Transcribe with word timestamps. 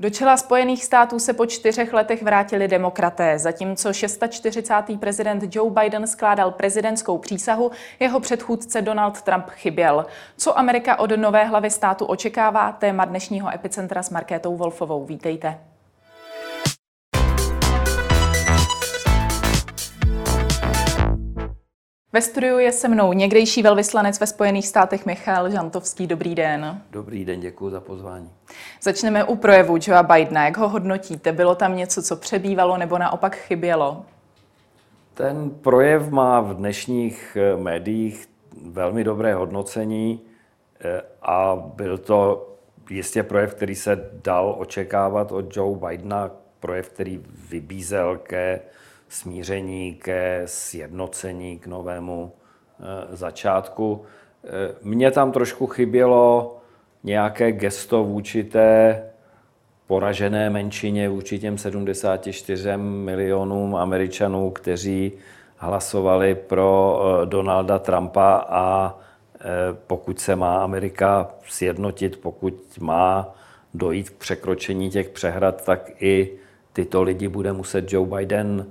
Do 0.00 0.10
čela 0.10 0.36
Spojených 0.36 0.84
států 0.84 1.18
se 1.18 1.32
po 1.32 1.46
čtyřech 1.46 1.92
letech 1.92 2.22
vrátili 2.22 2.68
demokraté, 2.68 3.38
zatímco 3.38 3.92
640. 3.92 4.74
prezident 5.00 5.56
Joe 5.56 5.70
Biden 5.70 6.06
skládal 6.06 6.50
prezidentskou 6.50 7.18
přísahu, 7.18 7.70
jeho 8.00 8.20
předchůdce 8.20 8.82
Donald 8.82 9.22
Trump 9.22 9.44
chyběl. 9.50 10.06
Co 10.36 10.58
Amerika 10.58 10.98
od 10.98 11.10
nové 11.10 11.44
hlavy 11.44 11.70
státu 11.70 12.04
očekává? 12.04 12.72
Téma 12.72 13.04
dnešního 13.04 13.54
epicentra 13.54 14.02
s 14.02 14.10
Markétou 14.10 14.56
Wolfovou. 14.56 15.04
Vítejte. 15.04 15.58
Ve 22.12 22.20
studiu 22.20 22.58
je 22.58 22.72
se 22.72 22.88
mnou 22.88 23.12
někdejší 23.12 23.62
velvyslanec 23.62 24.20
ve 24.20 24.26
Spojených 24.26 24.66
státech 24.66 25.06
Michal 25.06 25.50
Žantovský. 25.50 26.06
Dobrý 26.06 26.34
den. 26.34 26.82
Dobrý 26.90 27.24
den, 27.24 27.40
děkuji 27.40 27.70
za 27.70 27.80
pozvání. 27.80 28.30
Začneme 28.82 29.24
u 29.24 29.36
projevu 29.36 29.78
Joea 29.86 30.02
Bidena. 30.02 30.44
Jak 30.44 30.56
ho 30.56 30.68
hodnotíte? 30.68 31.32
Bylo 31.32 31.54
tam 31.54 31.76
něco, 31.76 32.02
co 32.02 32.16
přebývalo 32.16 32.76
nebo 32.76 32.98
naopak 32.98 33.36
chybělo? 33.36 34.04
Ten 35.14 35.50
projev 35.50 36.10
má 36.10 36.40
v 36.40 36.54
dnešních 36.54 37.36
eh, 37.40 37.56
médiích 37.56 38.28
velmi 38.62 39.04
dobré 39.04 39.34
hodnocení 39.34 40.20
eh, 40.80 41.02
a 41.22 41.56
byl 41.74 41.98
to 41.98 42.48
jistě 42.90 43.22
projev, 43.22 43.54
který 43.54 43.74
se 43.74 44.10
dal 44.24 44.54
očekávat 44.58 45.32
od 45.32 45.56
Joe 45.56 45.78
Bidena, 45.78 46.30
projev, 46.60 46.88
který 46.88 47.20
vybízel 47.48 48.18
ke 48.22 48.60
smíření, 49.10 49.94
ke 49.94 50.42
sjednocení, 50.44 51.58
k 51.58 51.66
novému 51.66 52.32
eh, 52.32 53.16
začátku. 53.16 54.02
Eh, 54.44 54.48
mně 54.82 55.10
tam 55.10 55.32
trošku 55.32 55.66
chybělo 55.66 56.56
nějaké 57.04 57.52
gesto 57.52 58.04
vůči 58.04 58.44
té 58.44 59.02
poražené 59.86 60.50
menšině, 60.50 61.08
vůči 61.08 61.38
těm 61.38 61.58
74 61.58 62.76
milionům 62.76 63.76
Američanů, 63.76 64.50
kteří 64.50 65.12
hlasovali 65.56 66.34
pro 66.34 67.02
eh, 67.02 67.26
Donalda 67.26 67.78
Trumpa 67.78 68.46
a 68.48 68.96
pokud 69.86 70.20
se 70.20 70.36
má 70.36 70.62
Amerika 70.62 71.30
sjednotit, 71.48 72.20
pokud 72.20 72.78
má 72.80 73.34
dojít 73.74 74.10
k 74.10 74.14
překročení 74.14 74.90
těch 74.90 75.08
přehrad, 75.08 75.64
tak 75.64 75.90
i 76.02 76.38
tyto 76.72 77.02
lidi 77.02 77.28
bude 77.28 77.52
muset 77.52 77.92
Joe 77.92 78.16
Biden 78.16 78.66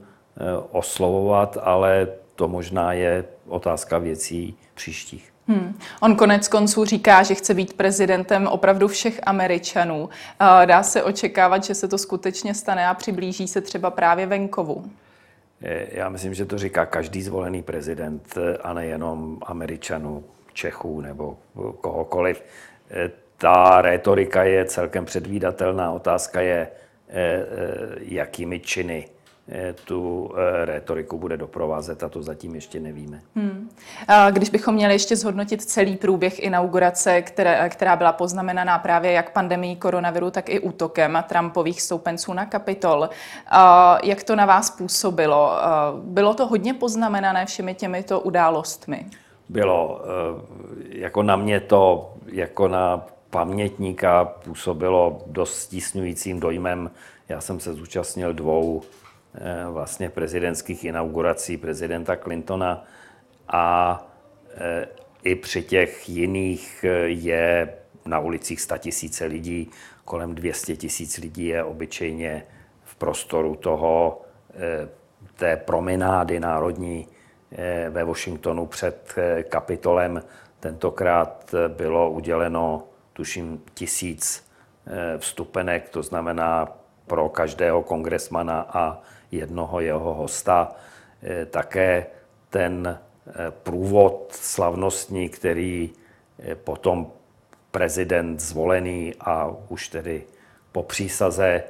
oslovovat, 0.72 1.58
ale 1.62 2.08
to 2.36 2.48
možná 2.48 2.94
je 2.94 3.26
otázka 3.48 3.98
věcí 3.98 4.58
příštích. 4.74 5.34
Hmm. 5.48 5.80
On 6.02 6.16
konec 6.16 6.48
konců 6.48 6.86
říká, 6.86 7.24
že 7.24 7.36
chce 7.36 7.54
být 7.54 7.74
prezidentem 7.74 8.48
opravdu 8.48 8.88
všech 8.88 9.20
Američanů. 9.24 10.10
Dá 10.66 10.84
se 10.84 11.04
očekávat, 11.04 11.64
že 11.64 11.76
se 11.76 11.88
to 11.88 11.98
skutečně 11.98 12.54
stane 12.54 12.88
a 12.88 12.94
přiblíží 12.94 13.48
se 13.48 13.62
třeba 13.62 13.92
právě 13.92 14.26
venkovu? 14.26 14.86
Eh, 15.62 15.88
já 15.92 16.10
myslím, 16.10 16.34
že 16.34 16.46
to 16.46 16.58
říká 16.58 16.86
každý 16.86 17.22
zvolený 17.22 17.64
prezident 17.64 18.38
eh, 18.38 18.58
a 18.58 18.74
nejenom 18.74 19.38
Američanů, 19.46 20.24
Čechů 20.54 21.02
nebo 21.02 21.38
kohokoliv. 21.82 22.44
Ta 23.38 23.82
rétorika 23.82 24.44
je 24.44 24.66
celkem 24.66 25.06
předvídatelná. 25.06 25.92
Otázka 25.92 26.42
je, 26.42 26.68
jakými 28.00 28.60
činy 28.60 29.06
Eh, 29.06 29.19
tu 29.86 30.32
eh, 30.38 30.66
retoriku 30.66 31.18
bude 31.18 31.38
doprovázet 31.38 32.04
a 32.04 32.10
to 32.10 32.24
zatím 32.24 32.56
ještě 32.56 32.80
nevíme. 32.80 33.22
Hmm. 33.36 33.70
A 34.08 34.32
když 34.32 34.50
bychom 34.50 34.76
měli 34.76 34.94
ještě 34.94 35.16
zhodnotit 35.16 35.62
celý 35.62 35.98
průběh 35.98 36.44
inaugurace, 36.44 37.22
které, 37.22 37.70
která 37.70 37.96
byla 37.96 38.12
poznamenaná 38.14 38.80
právě 38.80 39.12
jak 39.12 39.34
pandemii 39.34 39.76
koronaviru, 39.76 40.32
tak 40.32 40.50
i 40.50 40.60
útokem 40.60 41.24
Trumpových 41.30 41.82
stoupenců 41.82 42.34
na 42.34 42.46
Kapitol, 42.46 43.10
a 43.48 43.98
jak 44.04 44.24
to 44.24 44.36
na 44.36 44.46
vás 44.46 44.70
působilo? 44.70 45.52
Bylo 46.04 46.34
to 46.34 46.48
hodně 46.48 46.74
poznamenané 46.74 47.46
všemi 47.46 47.76
těmito 47.76 48.20
událostmi? 48.20 49.06
Bylo. 49.50 50.02
Eh, 50.04 51.00
jako 51.00 51.24
na 51.24 51.36
mě 51.36 51.60
to, 51.60 52.14
jako 52.26 52.68
na 52.68 53.06
pamětníka 53.30 54.26
působilo 54.26 55.22
dost 55.28 55.56
stísňujícím 55.56 56.40
dojmem. 56.40 56.92
Já 57.30 57.42
jsem 57.42 57.60
se 57.60 57.74
zúčastnil 57.74 58.34
dvou 58.34 58.82
Eh, 58.82 58.99
vlastně 59.72 60.10
prezidentských 60.10 60.84
inaugurací 60.84 61.58
prezidenta 61.58 62.16
Clintona 62.16 62.86
a 63.48 63.98
eh, 64.56 64.88
i 65.24 65.36
při 65.36 65.64
těch 65.64 66.10
jiných 66.10 66.86
eh, 66.88 66.90
je 67.08 67.74
na 68.06 68.20
ulicích 68.20 68.62
100 68.62 68.78
tisíce 68.78 69.26
lidí, 69.26 69.70
kolem 70.06 70.36
200 70.36 70.76
tisíc 70.76 71.18
lidí 71.18 71.46
je 71.46 71.64
obyčejně 71.64 72.44
v 72.84 72.96
prostoru 72.96 73.56
toho, 73.56 74.22
té 75.36 75.58
promenády 75.58 76.40
národní 76.40 77.08
ve 77.90 78.04
Washingtonu 78.04 78.66
před 78.66 79.16
Kapitolem. 79.50 80.24
Tentokrát 80.60 81.56
bylo 81.68 82.12
uděleno, 82.12 82.84
tuším, 83.14 83.62
tisíc 83.74 84.50
vstupenek, 85.18 85.90
to 85.90 86.04
znamená 86.04 86.68
pro 87.08 87.30
každého 87.30 87.84
kongresmana 87.84 88.66
a 88.70 89.02
jednoho 89.32 89.80
jeho 89.80 90.14
hosta. 90.14 90.72
Eh, 91.24 91.46
také 91.46 92.06
ten 92.50 92.88
eh, 93.28 93.34
průvod 93.64 94.28
slavnostní, 94.32 95.30
který 95.30 95.90
eh, 96.40 96.56
potom 96.56 97.12
prezident 97.72 98.40
zvolený 98.40 99.14
a 99.20 99.52
už 99.70 99.88
tedy 99.88 100.24
po 100.72 100.84
přísaze 100.84 101.64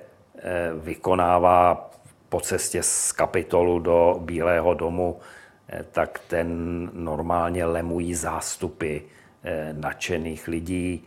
vykonává 0.80 1.92
po 2.30 2.42
cestě 2.42 2.84
z 2.84 3.12
kapitolu 3.12 3.80
do 3.80 4.20
Bílého 4.20 4.74
domu, 4.74 5.20
tak 5.92 6.20
ten 6.28 6.90
normálně 6.94 7.66
lemují 7.66 8.16
zástupy 8.16 8.98
nadšených 9.74 10.48
lidí. 10.48 11.06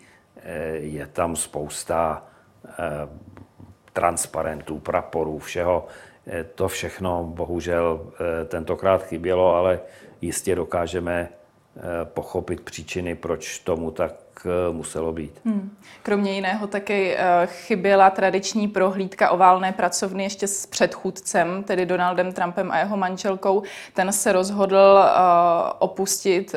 Je 0.74 1.06
tam 1.06 1.36
spousta 1.36 2.22
transparentů, 3.92 4.78
praporů, 4.78 5.38
všeho. 5.38 5.86
Eh, 6.26 6.44
to 6.54 6.68
všechno 6.68 7.24
bohužel 7.24 8.00
eh, 8.14 8.44
tentokrát 8.44 9.02
chybělo, 9.02 9.54
ale 9.54 9.80
jistě 10.20 10.54
dokážeme 10.54 11.28
eh, 11.28 11.80
pochopit 12.04 12.60
příčiny, 12.60 13.14
proč 13.14 13.58
tomu 13.58 13.90
tak 13.90 14.14
muselo 14.72 15.12
být. 15.12 15.40
Hmm. 15.44 15.76
Kromě 16.02 16.32
jiného 16.32 16.66
taky 16.66 17.16
chyběla 17.46 18.10
tradiční 18.10 18.68
prohlídka 18.68 19.30
oválné 19.30 19.72
pracovny 19.72 20.22
ještě 20.22 20.46
s 20.46 20.66
předchůdcem, 20.66 21.64
tedy 21.64 21.86
Donaldem 21.86 22.32
Trumpem 22.32 22.70
a 22.70 22.78
jeho 22.78 22.96
manželkou. 22.96 23.62
Ten 23.94 24.12
se 24.12 24.32
rozhodl 24.32 25.04
opustit 25.78 26.54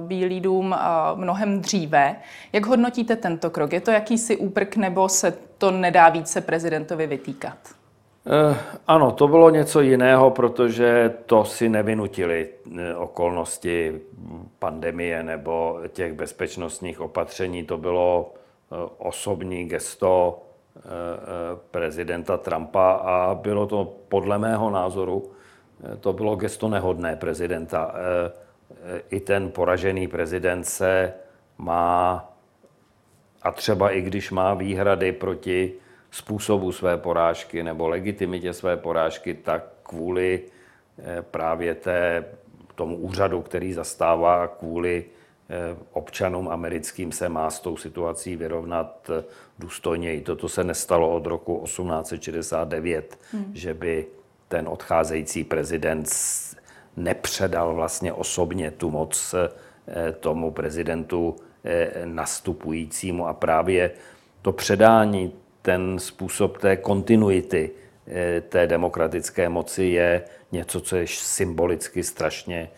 Bílý 0.00 0.40
dům 0.40 0.76
mnohem 1.14 1.60
dříve. 1.60 2.16
Jak 2.52 2.66
hodnotíte 2.66 3.16
tento 3.16 3.50
krok? 3.50 3.72
Je 3.72 3.80
to 3.80 3.90
jakýsi 3.90 4.36
úprk 4.36 4.76
nebo 4.76 5.08
se 5.08 5.34
to 5.58 5.70
nedá 5.70 6.08
více 6.08 6.40
prezidentovi 6.40 7.06
vytýkat? 7.06 7.58
Eh, 8.26 8.56
ano, 8.86 9.12
to 9.12 9.28
bylo 9.28 9.50
něco 9.50 9.80
jiného, 9.80 10.30
protože 10.30 11.14
to 11.26 11.44
si 11.44 11.68
nevynutili 11.68 12.48
eh, 12.78 12.94
okolnosti 12.94 14.00
pandemie 14.58 15.22
nebo 15.22 15.80
těch 15.88 16.12
bezpečnostních 16.12 17.00
opatření. 17.00 17.64
To 17.64 17.78
bylo 17.78 18.34
eh, 18.34 18.76
osobní 18.98 19.64
gesto 19.64 20.42
prezidenta 21.70 22.36
Trumpa 22.36 22.92
a 22.92 23.34
bylo 23.34 23.66
to 23.66 23.94
podle 24.08 24.38
mého 24.38 24.70
názoru, 24.70 25.30
to 26.00 26.12
bylo 26.12 26.36
gesto 26.36 26.68
nehodné 26.68 27.16
prezidenta. 27.16 27.94
I 29.10 29.20
ten 29.20 29.50
poražený 29.50 30.08
prezident 30.08 30.64
se 30.64 31.12
má, 31.58 32.24
a 33.42 33.52
třeba 33.52 33.90
i 33.90 34.00
když 34.00 34.30
má 34.30 34.54
výhrady 34.54 35.12
proti 35.12 35.72
způsobu 36.12 36.72
své 36.72 36.96
porážky 36.96 37.62
nebo 37.62 37.88
legitimitě 37.88 38.52
své 38.52 38.76
porážky, 38.76 39.34
tak 39.34 39.64
kvůli 39.82 40.42
eh, 40.98 41.22
právě 41.22 41.74
té, 41.74 42.24
tomu 42.74 42.96
úřadu, 42.96 43.42
který 43.42 43.72
zastává, 43.72 44.46
kvůli 44.46 45.04
eh, 45.04 45.76
občanům 45.92 46.48
americkým 46.48 47.12
se 47.12 47.28
má 47.28 47.50
s 47.50 47.60
tou 47.60 47.76
situací 47.76 48.36
vyrovnat 48.36 49.10
eh, 49.10 49.24
důstojněji. 49.58 50.20
Toto 50.20 50.48
se 50.48 50.64
nestalo 50.64 51.14
od 51.14 51.26
roku 51.26 51.62
1869, 51.64 53.18
hmm. 53.32 53.50
že 53.54 53.74
by 53.74 54.06
ten 54.48 54.68
odcházející 54.68 55.44
prezident 55.44 56.08
nepředal 56.96 57.74
vlastně 57.74 58.12
osobně 58.12 58.70
tu 58.70 58.90
moc 58.90 59.34
tomu 60.20 60.50
prezidentu 60.50 61.36
nastupujícímu 62.04 63.26
a 63.26 63.34
právě 63.34 63.90
to 64.42 64.52
předání 64.52 65.32
ten 65.62 65.98
způsob 65.98 66.58
té 66.58 66.76
kontinuity 66.76 67.70
eh, 68.06 68.40
té 68.40 68.66
demokratické 68.66 69.48
moci 69.48 69.84
je 69.84 70.22
něco, 70.52 70.80
co 70.80 70.96
je 70.96 71.06
symbolicky 71.08 72.02
strašně 72.02 72.70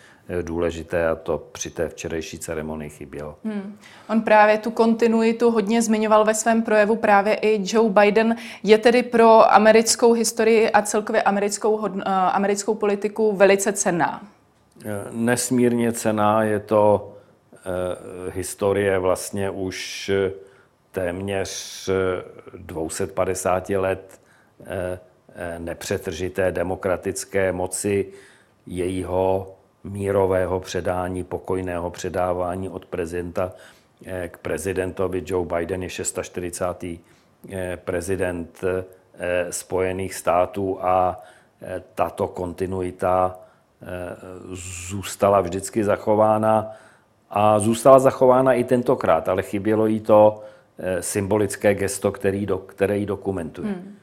důležité 0.42 1.08
a 1.08 1.14
to 1.14 1.48
při 1.52 1.70
té 1.70 1.88
včerejší 1.88 2.38
ceremonii 2.38 2.90
chybělo. 2.90 3.36
Hmm. 3.44 3.76
On 4.08 4.22
právě 4.22 4.58
tu 4.58 4.70
kontinuitu 4.70 5.50
hodně 5.50 5.82
zmiňoval 5.82 6.24
ve 6.24 6.34
svém 6.34 6.62
projevu 6.62 6.96
právě 6.96 7.34
i 7.34 7.60
Joe 7.74 7.90
Biden. 7.90 8.36
Je 8.62 8.78
tedy 8.78 9.02
pro 9.02 9.52
americkou 9.52 10.12
historii 10.12 10.70
a 10.70 10.82
celkově 10.82 11.22
americkou, 11.22 11.88
americkou 12.32 12.74
politiku 12.74 13.32
velice 13.32 13.72
cenná? 13.72 14.22
Nesmírně 15.10 15.92
cená 15.92 16.42
je 16.42 16.60
to 16.60 17.14
Eh, 17.66 18.30
historie 18.30 18.98
vlastně 18.98 19.50
už 19.50 20.08
eh, 20.14 20.30
téměř 20.94 21.90
250 22.56 23.70
eh, 23.70 23.78
let 23.78 24.20
nepřetržité 25.58 26.52
demokratické 26.52 27.52
moci 27.52 28.06
jejího 28.66 29.54
mírového 29.84 30.60
předání, 30.60 31.24
pokojného 31.24 31.90
předávání 31.90 32.68
od 32.68 32.84
prezidenta 32.84 33.52
k 34.28 34.38
prezidentovi. 34.38 35.22
Joe 35.26 35.46
Biden 35.46 35.82
je 35.82 35.90
640. 35.90 36.84
prezident 37.74 38.60
Spojených 39.50 40.14
států 40.14 40.78
a 40.80 41.22
tato 41.94 42.28
kontinuita 42.28 43.38
zůstala 44.88 45.40
vždycky 45.40 45.84
zachována 45.84 46.72
a 47.30 47.58
zůstala 47.58 47.98
zachována 47.98 48.52
i 48.52 48.64
tentokrát, 48.64 49.28
ale 49.28 49.42
chybělo 49.42 49.86
jí 49.86 50.00
to 50.00 50.42
eh, 50.42 50.53
symbolické 51.00 51.74
gesto, 51.74 52.12
který 52.12 52.46
do, 52.46 52.58
které 52.58 52.98
ji 52.98 53.06
dokumentuje. 53.06 53.68
Hmm. 53.68 53.96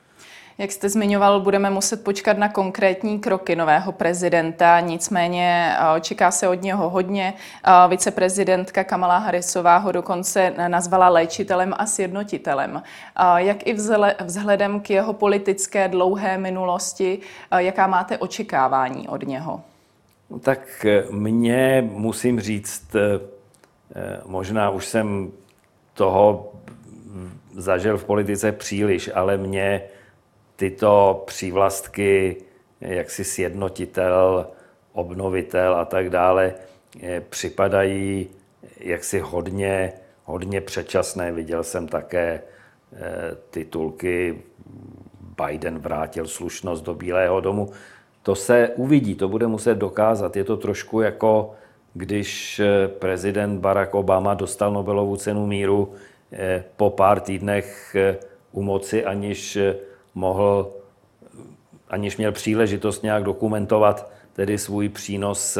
Jak 0.57 0.71
jste 0.71 0.89
zmiňoval, 0.89 1.39
budeme 1.39 1.69
muset 1.69 2.03
počkat 2.03 2.37
na 2.37 2.49
konkrétní 2.49 3.19
kroky 3.19 3.55
nového 3.55 3.91
prezidenta, 3.91 4.79
nicméně 4.79 5.73
eh, 5.73 6.01
čeká 6.01 6.31
se 6.31 6.47
od 6.47 6.61
něho 6.61 6.89
hodně. 6.89 7.33
Eh, 7.33 7.71
viceprezidentka 7.87 8.83
Kamala 8.83 9.17
Harrisová 9.17 9.77
ho 9.77 9.91
dokonce 9.91 10.53
nazvala 10.67 11.09
léčitelem 11.09 11.73
a 11.77 11.85
sjednotitelem. 11.85 12.83
Jak 13.35 13.67
i 13.67 13.73
vzhledem 14.23 14.79
k 14.79 14.89
jeho 14.89 15.13
politické 15.13 15.87
dlouhé 15.87 16.37
minulosti, 16.37 17.19
jaká 17.57 17.87
máte 17.87 18.17
očekávání 18.17 19.07
od 19.07 19.27
něho? 19.27 19.61
Tak 20.39 20.85
eh, 20.85 21.03
mě, 21.11 21.89
musím 21.91 22.39
říct, 22.39 22.95
eh, 22.95 23.19
eh, 23.95 24.21
možná 24.25 24.69
už 24.69 24.85
jsem 24.85 25.31
toho 26.01 26.53
zažil 27.53 27.97
v 27.97 28.05
politice 28.05 28.51
příliš, 28.51 29.09
ale 29.13 29.37
mě 29.37 29.83
tyto 30.55 31.23
přívlastky, 31.27 32.35
jaksi 32.81 33.23
sjednotitel, 33.23 34.47
obnovitel 34.93 35.75
a 35.75 35.85
tak 35.85 36.09
dále, 36.09 36.53
připadají 37.29 38.27
jaksi 38.77 39.19
hodně, 39.19 39.93
hodně 40.25 40.61
předčasné. 40.61 41.31
Viděl 41.31 41.63
jsem 41.63 41.87
také 41.87 42.41
titulky 43.49 44.41
Biden 45.45 45.79
vrátil 45.79 46.27
slušnost 46.27 46.83
do 46.83 46.93
Bílého 46.93 47.41
domu. 47.41 47.71
To 48.23 48.35
se 48.35 48.69
uvidí, 48.75 49.15
to 49.15 49.29
bude 49.29 49.47
muset 49.47 49.75
dokázat. 49.77 50.35
Je 50.35 50.43
to 50.43 50.57
trošku 50.57 51.01
jako 51.01 51.53
když 51.93 52.59
eh, 52.59 52.87
prezident 52.87 53.59
Barack 53.59 53.95
Obama 53.95 54.33
dostal 54.33 54.73
Nobelovu 54.73 55.15
cenu 55.15 55.45
míru 55.45 55.93
eh, 56.31 56.63
po 56.77 56.89
pár 56.89 57.19
týdnech 57.19 57.95
eh, 57.95 58.17
u 58.51 58.61
moci, 58.61 59.05
aniž 59.05 59.57
mohl, 60.15 60.71
aniž 61.89 62.17
měl 62.17 62.31
příležitost 62.31 63.03
nějak 63.03 63.23
dokumentovat 63.23 64.11
tedy 64.33 64.57
svůj 64.57 64.89
přínos 64.89 65.57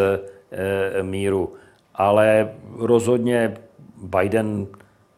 míru. 1.01 1.53
Ale 1.95 2.53
rozhodně 2.77 3.57
Biden 4.03 4.67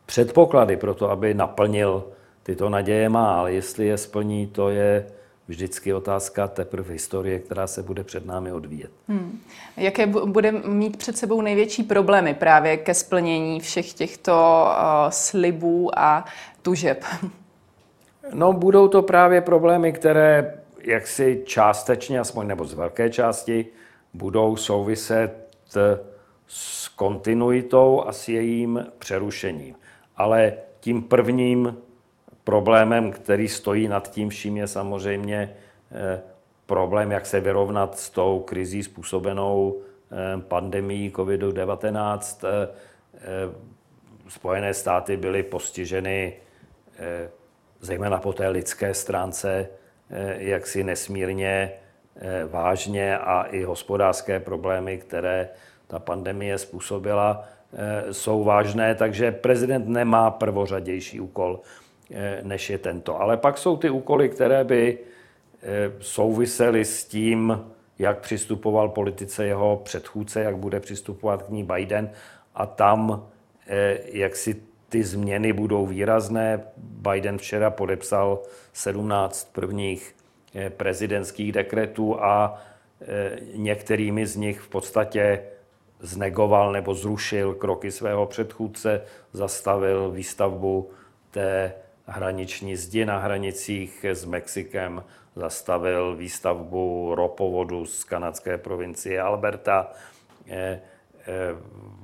předpoklady 0.05 0.77
pro 0.77 0.93
to, 0.93 1.09
aby 1.11 1.33
naplnil 1.33 2.03
tyto 2.43 2.69
naděje 2.69 3.09
má, 3.09 3.39
ale 3.39 3.53
jestli 3.53 3.85
je 3.87 3.97
splní, 3.97 4.47
to 4.47 4.69
je 4.69 5.05
vždycky 5.47 5.93
otázka 5.93 6.47
teprve 6.47 6.93
historie, 6.93 7.39
která 7.39 7.67
se 7.67 7.83
bude 7.83 8.03
před 8.03 8.25
námi 8.25 8.51
odvíjet. 8.51 8.91
Hmm. 9.07 9.39
Jaké 9.77 10.07
bude 10.07 10.51
mít 10.51 10.97
před 10.97 11.17
sebou 11.17 11.41
největší 11.41 11.83
problémy 11.83 12.33
právě 12.33 12.77
ke 12.77 12.93
splnění 12.93 13.59
všech 13.59 13.93
těchto 13.93 14.65
uh, 14.67 15.09
slibů 15.09 15.99
a 15.99 16.25
tužeb? 16.61 17.05
No, 18.33 18.53
budou 18.53 18.87
to 18.87 19.01
právě 19.01 19.41
problémy, 19.41 19.93
které 19.93 20.57
jaksi 20.83 21.41
částečně, 21.45 22.19
aspoň 22.19 22.47
nebo 22.47 22.65
z 22.65 22.73
velké 22.73 23.09
části, 23.09 23.65
budou 24.13 24.55
souviset 24.55 25.55
s 26.47 26.87
kontinuitou 26.87 28.03
a 28.07 28.11
s 28.11 28.29
jejím 28.29 28.85
přerušením. 28.99 29.75
Ale 30.17 30.53
tím 30.79 31.01
prvním 31.01 31.77
Problémem, 32.43 33.11
který 33.11 33.47
stojí 33.47 33.87
nad 33.87 34.11
tím 34.11 34.29
vším, 34.29 34.57
je 34.57 34.67
samozřejmě 34.67 35.55
eh, 35.91 36.21
problém, 36.65 37.11
jak 37.11 37.25
se 37.25 37.39
vyrovnat 37.39 37.99
s 37.99 38.09
tou 38.09 38.39
krizí 38.39 38.83
způsobenou 38.83 39.81
eh, 39.81 40.41
pandemí 40.41 41.11
COVID-19. 41.11 42.47
Eh, 42.47 43.73
Spojené 44.27 44.73
státy 44.73 45.17
byly 45.17 45.43
postiženy 45.43 46.33
zejména 47.79 48.17
po 48.17 48.33
té 48.33 48.47
lidské 48.47 48.93
stránce 48.93 49.67
jaksi 50.37 50.83
nesmírně 50.83 51.71
vážně 52.49 53.17
a 53.17 53.43
i 53.43 53.63
hospodářské 53.63 54.39
problémy, 54.39 54.97
které 54.97 55.49
ta 55.87 55.99
pandemie 55.99 56.57
způsobila, 56.57 57.45
jsou 58.11 58.43
vážné, 58.43 58.95
takže 58.95 59.31
prezident 59.31 59.87
nemá 59.87 60.31
prvořadější 60.31 61.19
úkol 61.19 61.59
než 62.43 62.69
je 62.69 62.77
tento. 62.77 63.21
Ale 63.21 63.37
pak 63.37 63.57
jsou 63.57 63.77
ty 63.77 63.89
úkoly, 63.89 64.29
které 64.29 64.63
by 64.63 64.97
eh, 64.97 65.91
souvisely 65.99 66.85
s 66.85 67.05
tím, 67.05 67.61
jak 67.99 68.19
přistupoval 68.19 68.89
politice 68.89 69.45
jeho 69.45 69.81
předchůdce, 69.83 70.41
jak 70.41 70.57
bude 70.57 70.79
přistupovat 70.79 71.43
k 71.43 71.49
ní 71.49 71.63
Biden. 71.63 72.09
A 72.55 72.65
tam, 72.65 73.27
eh, 73.67 73.97
jak 74.05 74.35
si 74.35 74.61
ty 74.89 75.03
změny 75.03 75.53
budou 75.53 75.85
výrazné. 75.85 76.63
Biden 76.77 77.37
včera 77.37 77.69
podepsal 77.69 78.39
17 78.73 79.51
prvních 79.53 80.15
prezidentských 80.69 81.51
dekretů 81.51 82.23
a 82.23 82.61
některými 83.53 84.27
z 84.27 84.35
nich 84.35 84.59
v 84.59 84.67
podstatě 84.67 85.43
znegoval 85.99 86.71
nebo 86.71 86.93
zrušil 86.93 87.53
kroky 87.53 87.91
svého 87.91 88.25
předchůdce, 88.25 89.01
zastavil 89.33 90.11
výstavbu 90.11 90.89
té 91.31 91.73
hraniční 92.05 92.75
zdi 92.75 93.05
na 93.05 93.17
hranicích 93.17 94.05
s 94.05 94.25
Mexikem, 94.25 95.03
zastavil 95.35 96.15
výstavbu 96.15 97.15
ropovodu 97.15 97.85
z 97.85 98.03
kanadské 98.03 98.57
provincie 98.57 99.21
Alberta, 99.21 99.91
eh, 100.47 100.53
eh, 100.55 100.79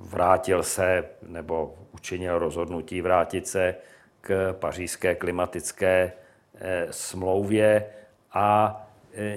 vrátil 0.01 0.63
se 0.63 1.05
nebo 1.27 1.75
učinil 1.93 2.39
rozhodnutí 2.39 3.01
vrátit 3.01 3.47
se 3.47 3.75
k 4.21 4.55
pařížské 4.59 5.15
klimatické 5.15 6.11
eh, 6.55 6.87
smlouvě 6.91 7.85
a 8.33 8.75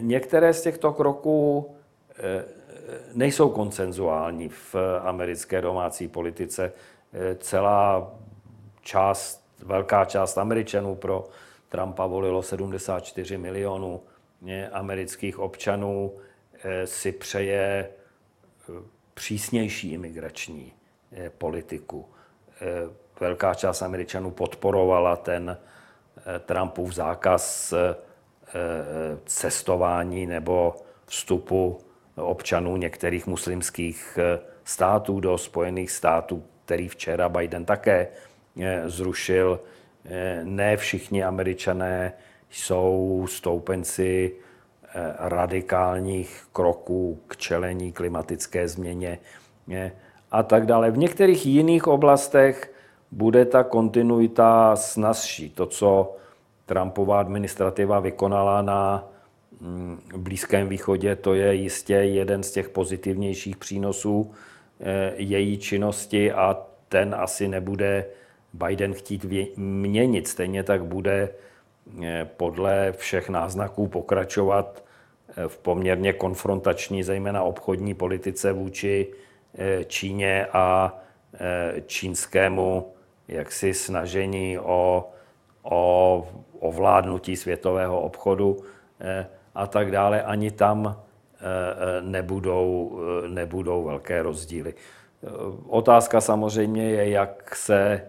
některé 0.00 0.54
z 0.54 0.62
těchto 0.62 0.92
kroků 0.92 1.75
nejsou 3.14 3.50
koncenzuální 3.50 4.49
v 4.49 4.75
americké 5.02 5.61
domácí 5.61 6.09
politice. 6.09 6.73
Celá 7.38 8.12
část 8.81 9.42
velká 9.62 10.04
část 10.04 10.38
Američanů 10.38 10.95
pro 10.95 11.25
Trumpa 11.69 12.07
volilo 12.07 12.42
74 12.42 13.38
milionů 13.38 14.00
amerických 14.73 15.38
občanů, 15.38 16.12
eh, 16.62 16.87
si 16.87 17.12
přeje 17.12 17.88
eh, 18.69 18.73
přísnější 19.14 19.92
imigrační 19.92 20.73
eh, 21.12 21.31
politiku. 21.31 22.09
Velká 23.21 23.54
část 23.54 23.83
Američanů 23.83 24.31
podporovala 24.31 25.16
ten 25.16 25.59
Trumpův 26.47 26.92
zákaz 26.92 27.75
cestování 29.26 30.26
nebo 30.26 30.76
vstupu 31.07 31.78
občanů 32.16 32.76
některých 32.76 33.26
muslimských 33.26 34.19
států 34.64 35.21
do 35.21 35.38
Spojených 35.38 35.90
států, 35.90 36.45
který 36.64 36.88
včera 36.88 37.28
Biden 37.28 37.64
také 37.64 38.09
zrušil. 38.87 39.61
Eh, 40.04 40.40
ne 40.44 40.76
všichni 40.76 41.25
američané 41.25 42.12
jsou 42.50 43.26
stoupenci 43.28 44.32
eh, 44.85 45.14
radikálních 45.18 46.44
kroků 46.52 47.21
k 47.26 47.37
čelení 47.37 47.92
klimatické 47.92 48.68
změně 48.68 49.18
a 50.30 50.42
tak 50.42 50.66
dále. 50.66 50.90
V 50.90 50.99
některých 50.99 51.47
jiných 51.47 51.87
oblastech 51.87 52.73
bude 53.11 53.44
ta 53.44 53.64
kontinuita 53.64 54.76
snazší. 54.76 55.50
To, 55.50 55.66
co 55.66 56.16
Trumpova 56.66 57.21
administrativa 57.21 58.00
vykonala 58.00 58.62
na 58.62 59.09
mm, 59.61 60.00
Blízkém 60.16 60.68
východě, 60.68 61.16
to 61.16 61.35
je 61.35 61.54
jistě 61.54 61.94
jeden 61.94 62.42
z 62.42 62.50
těch 62.50 62.68
pozitivnějších 62.68 63.56
přínosů 63.56 64.35
její 65.16 65.59
činnosti 65.59 66.32
a 66.32 66.56
ten 66.88 67.14
asi 67.14 67.49
nebude 67.49 68.04
Biden 68.52 68.94
chtít 68.94 69.26
měnit. 69.56 70.28
Stejně 70.28 70.62
tak 70.62 70.85
bude 70.85 71.28
podle 72.37 72.92
všech 72.92 73.28
náznaků 73.28 73.88
pokračovat 73.88 74.85
v 75.47 75.59
poměrně 75.59 76.12
konfrontační, 76.12 77.02
zejména 77.02 77.42
obchodní 77.42 77.94
politice 77.94 78.52
vůči 78.52 79.06
Číně 79.87 80.47
a 80.52 80.99
čínskému 81.87 82.92
jaksi 83.28 83.75
snažení 83.75 84.59
o, 84.59 85.11
o 85.62 86.28
ovládnutí 86.61 87.37
světového 87.37 88.00
obchodu 88.00 88.56
eh, 89.00 89.26
a 89.54 89.66
tak 89.66 89.90
dále, 89.90 90.23
ani 90.23 90.50
tam 90.50 90.97
eh, 90.97 92.00
nebudou, 92.00 93.00
nebudou 93.28 93.85
velké 93.85 94.23
rozdíly. 94.23 94.75
Otázka 95.68 96.21
samozřejmě 96.21 96.90
je, 96.90 97.11
jak 97.11 97.56
se 97.56 98.06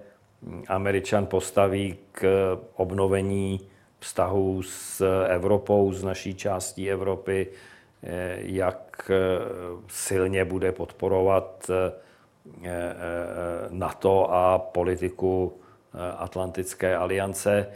Američan 0.68 1.26
postaví 1.26 1.98
k 2.12 2.58
obnovení 2.76 3.60
vztahů 4.00 4.64
s 4.64 5.02
Evropou, 5.28 5.94
s 5.94 6.04
naší 6.04 6.36
částí 6.36 6.92
Evropy, 6.92 7.48
eh, 8.04 8.38
jak 8.40 9.12
silně 9.88 10.46
bude 10.46 10.72
podporovat 10.72 11.72
Eh, 12.46 12.70
eh, 12.70 12.96
NATO 13.70 14.34
a 14.34 14.60
politiku 14.60 15.54
eh, 15.94 16.12
Atlantické 16.18 16.96
aliance. 16.96 17.68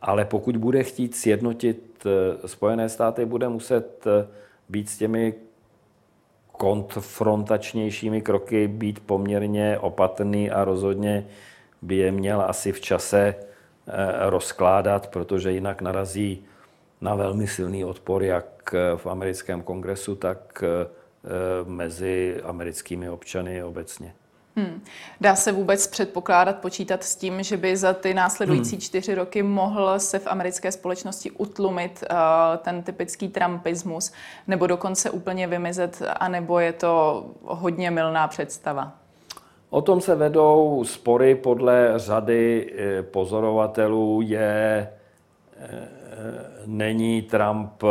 Ale 0.00 0.24
pokud 0.24 0.56
bude 0.56 0.82
chtít 0.82 1.16
sjednotit 1.16 2.06
Spojené 2.46 2.88
státy, 2.88 3.24
bude 3.24 3.48
muset 3.48 4.04
být 4.68 4.88
s 4.88 4.98
těmi 4.98 5.34
konfrontačnějšími 6.52 8.22
kroky 8.22 8.68
být 8.68 9.00
poměrně 9.00 9.78
opatrný 9.78 10.50
a 10.50 10.64
rozhodně 10.64 11.26
by 11.82 11.96
je 11.96 12.12
měl 12.12 12.42
asi 12.42 12.72
v 12.72 12.80
čase 12.80 13.34
rozkládat, 14.18 15.06
protože 15.06 15.52
jinak 15.52 15.82
narazí 15.82 16.44
na 17.00 17.14
velmi 17.14 17.46
silný 17.46 17.84
odpor 17.84 18.22
jak 18.22 18.74
v 18.96 19.06
americkém 19.06 19.62
kongresu, 19.62 20.14
tak 20.14 20.64
Eh, 21.24 21.70
mezi 21.70 22.40
americkými 22.44 23.10
občany 23.10 23.62
obecně. 23.64 24.14
Hmm. 24.56 24.84
Dá 25.20 25.36
se 25.36 25.52
vůbec 25.52 25.86
předpokládat, 25.86 26.58
počítat 26.58 27.04
s 27.04 27.16
tím, 27.16 27.42
že 27.42 27.56
by 27.56 27.76
za 27.76 27.92
ty 27.92 28.14
následující 28.14 28.70
hmm. 28.70 28.80
čtyři 28.80 29.14
roky 29.14 29.42
mohl 29.42 29.98
se 30.00 30.18
v 30.18 30.26
americké 30.26 30.72
společnosti 30.72 31.30
utlumit 31.30 32.04
uh, 32.10 32.16
ten 32.56 32.82
typický 32.82 33.28
trumpismus, 33.28 34.12
nebo 34.46 34.66
dokonce 34.66 35.10
úplně 35.10 35.46
vymizet, 35.46 36.02
anebo 36.20 36.58
je 36.58 36.72
to 36.72 37.24
hodně 37.42 37.90
milná 37.90 38.28
představa? 38.28 38.92
O 39.72 39.82
tom 39.82 40.00
se 40.00 40.14
vedou 40.14 40.84
spory 40.84 41.34
podle 41.34 41.92
řady 41.96 42.72
eh, 42.76 43.02
pozorovatelů. 43.02 44.20
Je, 44.22 44.88
není 46.66 47.22
Trump 47.22 47.82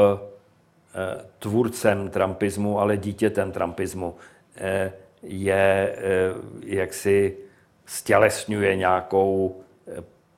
Eh, 0.96 1.26
tvůrcem 1.40 2.10
trumpismu, 2.10 2.80
ale 2.80 2.98
dítětem 2.98 3.52
trumpismu. 3.52 4.16
Eh, 4.56 4.94
je, 5.24 5.96
eh, 5.98 6.34
jak 6.66 6.94
si 6.94 7.38
stělesňuje 7.86 8.76
nějakou 8.76 9.56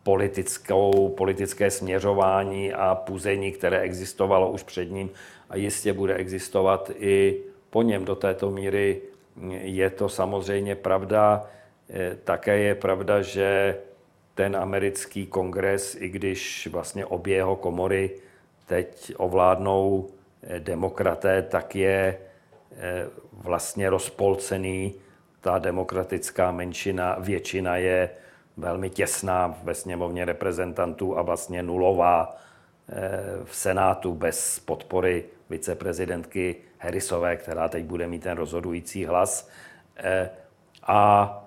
politickou, 0.03 1.09
politické 1.17 1.71
směřování 1.71 2.73
a 2.73 2.95
puzení, 2.95 3.51
které 3.51 3.79
existovalo 3.79 4.51
už 4.51 4.63
před 4.63 4.91
ním 4.91 5.09
a 5.49 5.55
jistě 5.57 5.93
bude 5.93 6.13
existovat 6.13 6.91
i 6.95 7.41
po 7.69 7.81
něm 7.81 8.05
do 8.05 8.15
této 8.15 8.51
míry. 8.51 9.01
Je 9.61 9.89
to 9.89 10.09
samozřejmě 10.09 10.75
pravda. 10.75 11.45
Také 12.23 12.57
je 12.57 12.75
pravda, 12.75 13.21
že 13.21 13.77
ten 14.35 14.55
americký 14.55 15.27
kongres, 15.27 15.95
i 15.95 16.09
když 16.09 16.67
vlastně 16.71 17.05
obě 17.05 17.35
jeho 17.35 17.55
komory 17.55 18.11
teď 18.65 19.13
ovládnou 19.17 20.09
demokraté, 20.59 21.41
tak 21.41 21.75
je 21.75 22.17
eh, 22.71 23.07
vlastně 23.31 23.89
rozpolcený. 23.89 24.93
Ta 25.41 25.59
demokratická 25.59 26.51
menšina, 26.51 27.17
většina 27.19 27.77
je 27.77 28.09
velmi 28.57 28.89
těsná 28.89 29.57
ve 29.63 29.75
sněmovně 29.75 30.25
reprezentantů 30.25 31.17
a 31.17 31.21
vlastně 31.21 31.63
nulová 31.63 32.35
eh, 32.89 32.93
v 33.43 33.55
Senátu 33.55 34.13
bez 34.13 34.59
podpory 34.59 35.23
viceprezidentky 35.49 36.55
Harrisové, 36.83 37.35
která 37.35 37.69
teď 37.69 37.85
bude 37.85 38.07
mít 38.07 38.23
ten 38.23 38.37
rozhodující 38.37 39.05
hlas. 39.05 39.49
Eh, 39.97 40.29
a 40.87 41.39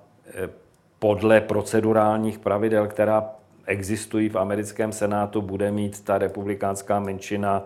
podle 0.98 1.40
procedurálních 1.40 2.38
pravidel, 2.38 2.86
která 2.86 3.30
existují 3.66 4.28
v 4.28 4.38
americkém 4.38 4.92
senátu, 4.92 5.42
bude 5.42 5.70
mít 5.70 6.04
ta 6.04 6.18
republikánská 6.18 7.00
menšina 7.00 7.62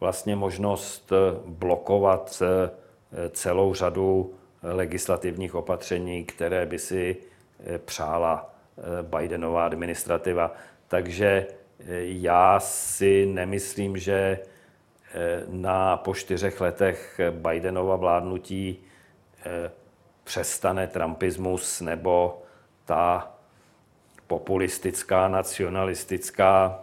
vlastně 0.00 0.36
možnost 0.36 1.12
eh, 1.12 1.40
blokovat 1.46 2.42
eh, 2.42 3.28
celou 3.28 3.74
řadu 3.74 4.34
legislativních 4.62 5.54
opatření, 5.54 6.24
které 6.24 6.66
by 6.66 6.78
si 6.78 7.16
eh, 7.66 7.78
přála 7.78 8.54
Bidenová 9.02 9.66
administrativa. 9.66 10.54
Takže 10.88 11.46
já 12.02 12.60
si 12.60 13.26
nemyslím, 13.26 13.96
že 13.96 14.38
na 15.48 15.96
po 15.96 16.14
čtyřech 16.14 16.60
letech 16.60 17.20
Bidenova 17.30 17.96
vládnutí 17.96 18.78
přestane 20.24 20.86
trumpismus 20.86 21.80
nebo 21.80 22.42
ta 22.84 23.30
populistická, 24.26 25.28
nacionalistická 25.28 26.80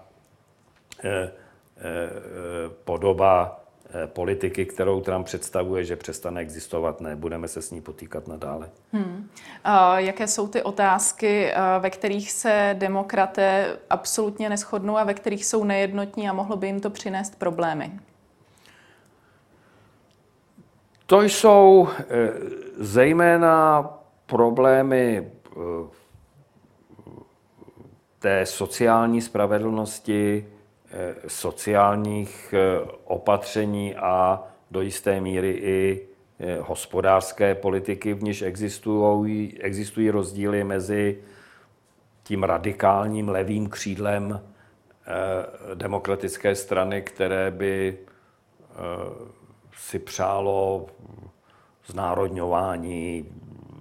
podoba 2.84 3.60
eh, 3.90 4.08
politiky, 4.08 4.66
kterou 4.66 5.02
Trump 5.02 5.26
představuje, 5.26 5.84
že 5.86 5.96
přestane 5.96 6.42
existovat, 6.42 7.02
ne, 7.02 7.16
budeme 7.16 7.48
se 7.48 7.62
s 7.62 7.72
ní 7.72 7.82
potýkat 7.82 8.28
nadále. 8.28 8.70
Hmm. 8.94 9.30
A 9.64 10.00
jaké 10.00 10.28
jsou 10.28 10.48
ty 10.48 10.62
otázky, 10.62 11.52
eh, 11.52 11.56
ve 11.80 11.90
kterých 11.90 12.32
se 12.32 12.76
demokraté 12.80 13.78
absolutně 13.90 14.50
neschodnou 14.50 14.98
a 14.98 15.04
ve 15.04 15.14
kterých 15.14 15.46
jsou 15.46 15.64
nejednotní 15.64 16.30
a 16.30 16.34
mohlo 16.34 16.58
by 16.58 16.68
jim 16.68 16.80
to 16.80 16.90
přinést 16.90 17.40
problémy? 17.40 18.00
To 21.06 21.22
jsou 21.22 21.88
eh, 22.00 22.06
zejména 22.78 23.90
problémy 24.26 25.32
té 28.20 28.46
sociální 28.46 29.22
spravedlnosti, 29.22 30.46
Eh, 30.98 31.16
sociálních 31.28 32.54
eh, 32.54 32.88
opatření 33.04 33.96
a 33.96 34.44
do 34.72 34.82
jisté 34.82 35.22
míry 35.22 35.52
i 35.52 36.08
eh, 36.40 36.58
hospodářské 36.60 37.56
politiky, 37.56 38.14
v 38.14 38.24
níž 38.24 38.42
existují, 38.42 39.62
existují 39.62 40.10
rozdíly 40.10 40.64
mezi 40.64 41.18
tím 42.24 42.44
radikálním 42.44 43.30
levým 43.30 43.70
křídlem 43.70 44.42
demokratické 45.74 46.56
strany, 46.56 47.02
které 47.02 47.52
by 47.52 47.98
si 49.78 50.00
přálo 50.00 50.86
znárodňování, 51.88 53.26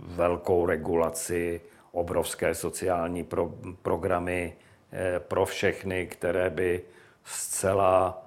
velkou 0.07 0.67
regulaci, 0.67 1.61
obrovské 1.93 2.55
sociální 2.55 3.25
pro, 3.25 3.55
programy 3.83 4.57
pro 5.19 5.47
všechny, 5.47 6.07
které 6.07 6.51
by 6.51 6.83
zcela 7.25 8.23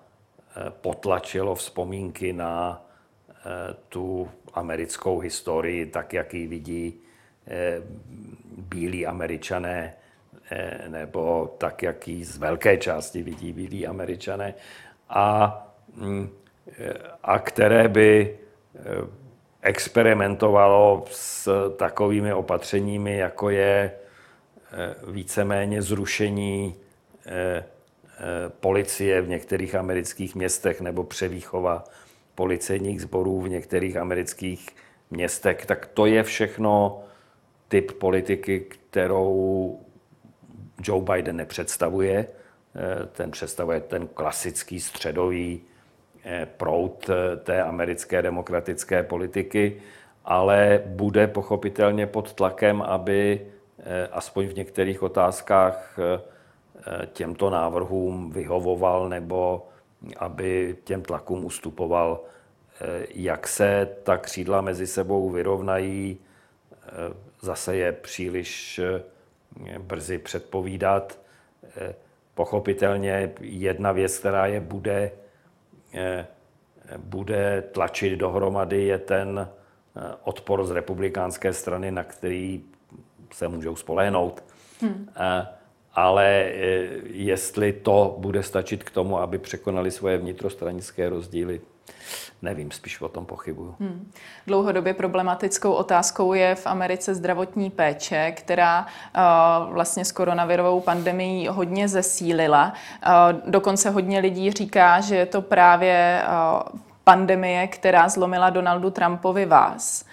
eh, 0.50 0.72
potlačilo 0.82 1.56
vzpomínky 1.56 2.34
na 2.34 2.86
eh, 3.30 3.76
tu 3.90 4.30
americkou 4.54 5.20
historii, 5.20 5.86
tak 5.86 6.14
jak 6.14 6.34
ji 6.34 6.48
vidí 6.48 7.00
eh, 7.48 7.82
bílí 8.58 9.08
američané, 9.08 9.94
nebo 10.88 11.56
tak, 11.58 11.84
jak 11.84 12.08
ji 12.08 12.26
z 12.26 12.38
velké 12.38 12.78
části 12.78 13.24
vidí 13.24 13.54
bílí 13.54 13.88
američané, 13.88 14.54
a, 15.10 15.54
mm, 15.96 16.30
a 17.24 17.40
které 17.40 17.88
by 17.88 18.38
experimentovalo 19.62 21.06
s 21.12 21.50
takovými 21.78 22.34
opatřeními, 22.34 23.18
jako 23.18 23.50
je 23.50 23.92
víceméně 25.08 25.82
zrušení 25.82 26.76
Eh, 28.20 28.50
policie 28.60 29.22
v 29.22 29.28
některých 29.28 29.76
amerických 29.76 30.36
městech 30.36 30.82
nebo 30.82 31.04
převýchova 31.04 31.84
policejních 32.36 33.02
sborů 33.02 33.42
v 33.42 33.50
některých 33.50 33.98
amerických 33.98 34.68
městech, 35.12 35.66
tak 35.66 35.86
to 35.86 36.06
je 36.06 36.24
všechno 36.24 37.04
typ 37.68 37.92
politiky, 37.92 38.60
kterou 38.60 39.80
Joe 40.84 41.04
Biden 41.04 41.36
nepředstavuje. 41.36 42.28
Ten 43.12 43.32
představuje 43.32 43.80
ten 43.80 44.08
klasický 44.08 44.80
středový 44.80 45.62
prout 46.57 47.10
té 47.43 47.63
americké 47.63 48.22
demokratické 48.22 49.03
politiky, 49.03 49.81
ale 50.25 50.81
bude 50.86 51.27
pochopitelně 51.27 52.07
pod 52.07 52.34
tlakem, 52.34 52.81
aby 52.81 53.48
aspoň 54.12 54.48
v 54.48 54.55
některých 54.55 55.03
otázkách 55.03 56.00
těmto 57.13 57.50
návrhům 57.50 58.31
vyhovoval 58.31 59.10
nebo 59.10 59.67
aby 60.17 60.77
těm 60.84 61.01
tlakům 61.01 61.46
ustupoval. 61.46 62.19
Jak 63.10 63.48
se 63.48 63.89
ta 64.03 64.17
křídla 64.17 64.62
mezi 64.62 64.88
sebou 64.88 65.29
vyrovnají, 65.29 66.17
zase 67.41 67.75
je 67.75 67.91
příliš 67.91 68.81
brzy 69.79 70.17
předpovídat. 70.17 71.19
Pochopitelně 72.34 73.31
jedna 73.41 73.91
věc, 73.91 74.17
která 74.17 74.46
je 74.46 74.60
bude, 74.60 75.12
bude 76.98 77.62
tlačit 77.72 78.15
dohromady, 78.15 78.84
je 78.84 78.98
ten 78.98 79.50
odpor 80.24 80.65
z 80.65 80.72
republikánské 80.72 81.53
strany, 81.53 81.91
na 81.91 82.03
který 82.03 82.63
se 83.34 83.48
můžou 83.48 83.75
spolehnout. 83.75 84.44
Hmm 84.82 85.08
ale 85.98 86.25
e, 86.25 86.89
jestli 87.03 87.74
to 87.74 88.15
bude 88.17 88.44
stačit 88.44 88.84
k 88.84 88.89
tomu, 88.89 89.20
aby 89.20 89.38
překonali 89.38 89.91
svoje 89.91 90.17
vnitrostranické 90.17 91.10
rozdíly, 91.10 91.62
nevím, 92.41 92.72
spíš 92.72 93.01
o 93.01 93.08
tom 93.08 93.25
pochybuju. 93.25 93.75
Hmm. 93.79 94.12
Dlouhodobě 94.48 94.94
problematickou 94.94 95.72
otázkou 95.72 96.34
je 96.34 96.56
v 96.56 96.67
Americe 96.67 97.15
zdravotní 97.15 97.70
péče, 97.70 98.32
která 98.32 98.86
uh, 98.86 99.74
vlastně 99.74 100.06
s 100.06 100.12
koronavirovou 100.12 100.79
pandemií 100.82 101.48
hodně 101.48 101.88
zesílila. 101.88 102.74
Uh, 103.06 103.51
dokonce 103.51 103.89
hodně 103.89 104.20
lidí 104.20 104.51
říká, 104.51 105.01
že 105.01 105.15
je 105.15 105.25
to 105.25 105.41
právě 105.41 106.24
uh, 106.24 106.79
pandemie, 107.03 107.67
která 107.67 108.10
zlomila 108.10 108.50
Donaldu 108.50 108.89
Trumpovi 108.89 109.46
vás 109.46 110.06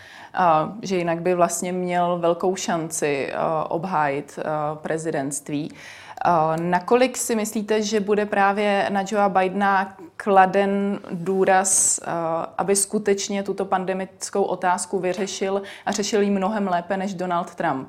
že 0.83 0.97
jinak 0.97 1.23
by 1.23 1.35
vlastně 1.35 1.73
měl 1.73 2.19
velkou 2.19 2.57
šanci 2.57 3.33
obhájit 3.69 4.38
prezidentství. 4.75 5.71
Nakolik 6.61 7.16
si 7.16 7.37
myslíte, 7.37 7.83
že 7.83 8.00
bude 8.00 8.26
právě 8.26 8.87
na 8.90 9.04
Joea 9.11 9.28
Bidena 9.28 9.97
kladen 10.16 11.00
důraz, 11.11 12.00
aby 12.59 12.76
skutečně 12.76 13.42
tuto 13.42 13.64
pandemickou 13.64 14.42
otázku 14.42 14.99
vyřešil 14.99 15.62
a 15.87 15.92
řešil 15.92 16.23
ji 16.23 16.30
mnohem 16.30 16.68
lépe 16.68 16.97
než 16.97 17.14
Donald 17.14 17.54
Trump? 17.54 17.88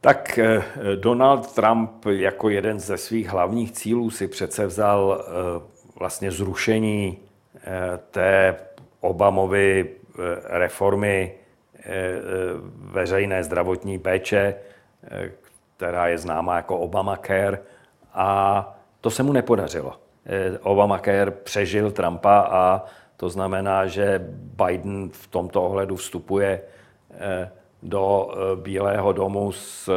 Tak 0.00 0.38
eh, 0.38 0.62
Donald 0.96 1.54
Trump 1.54 2.06
jako 2.06 2.48
jeden 2.48 2.80
ze 2.80 2.98
svých 2.98 3.28
hlavních 3.28 3.72
cílů 3.72 4.10
si 4.10 4.28
přece 4.28 4.66
vzal 4.66 5.24
eh, 5.24 5.62
vlastně 5.98 6.32
zrušení 6.32 7.18
eh, 7.56 7.60
té 8.10 8.56
Obamovy 9.00 9.90
reformy 10.44 11.34
veřejné 12.74 13.44
zdravotní 13.44 13.98
péče, 13.98 14.54
která 15.80 16.08
je 16.08 16.18
známá 16.18 16.56
jako 16.56 16.78
Obamacare, 16.78 17.58
a 18.14 18.28
to 19.00 19.10
se 19.10 19.22
mu 19.22 19.32
nepodařilo. 19.32 19.96
Obamacare 20.62 21.30
přežil 21.30 21.90
Trumpa 21.90 22.38
a 22.40 22.84
to 23.16 23.28
znamená, 23.28 23.86
že 23.86 24.20
Biden 24.64 25.10
v 25.12 25.26
tomto 25.26 25.62
ohledu 25.62 25.96
vstupuje 25.96 26.60
do 27.82 28.28
Bílého 28.60 29.12
domu 29.12 29.52
s 29.52 29.88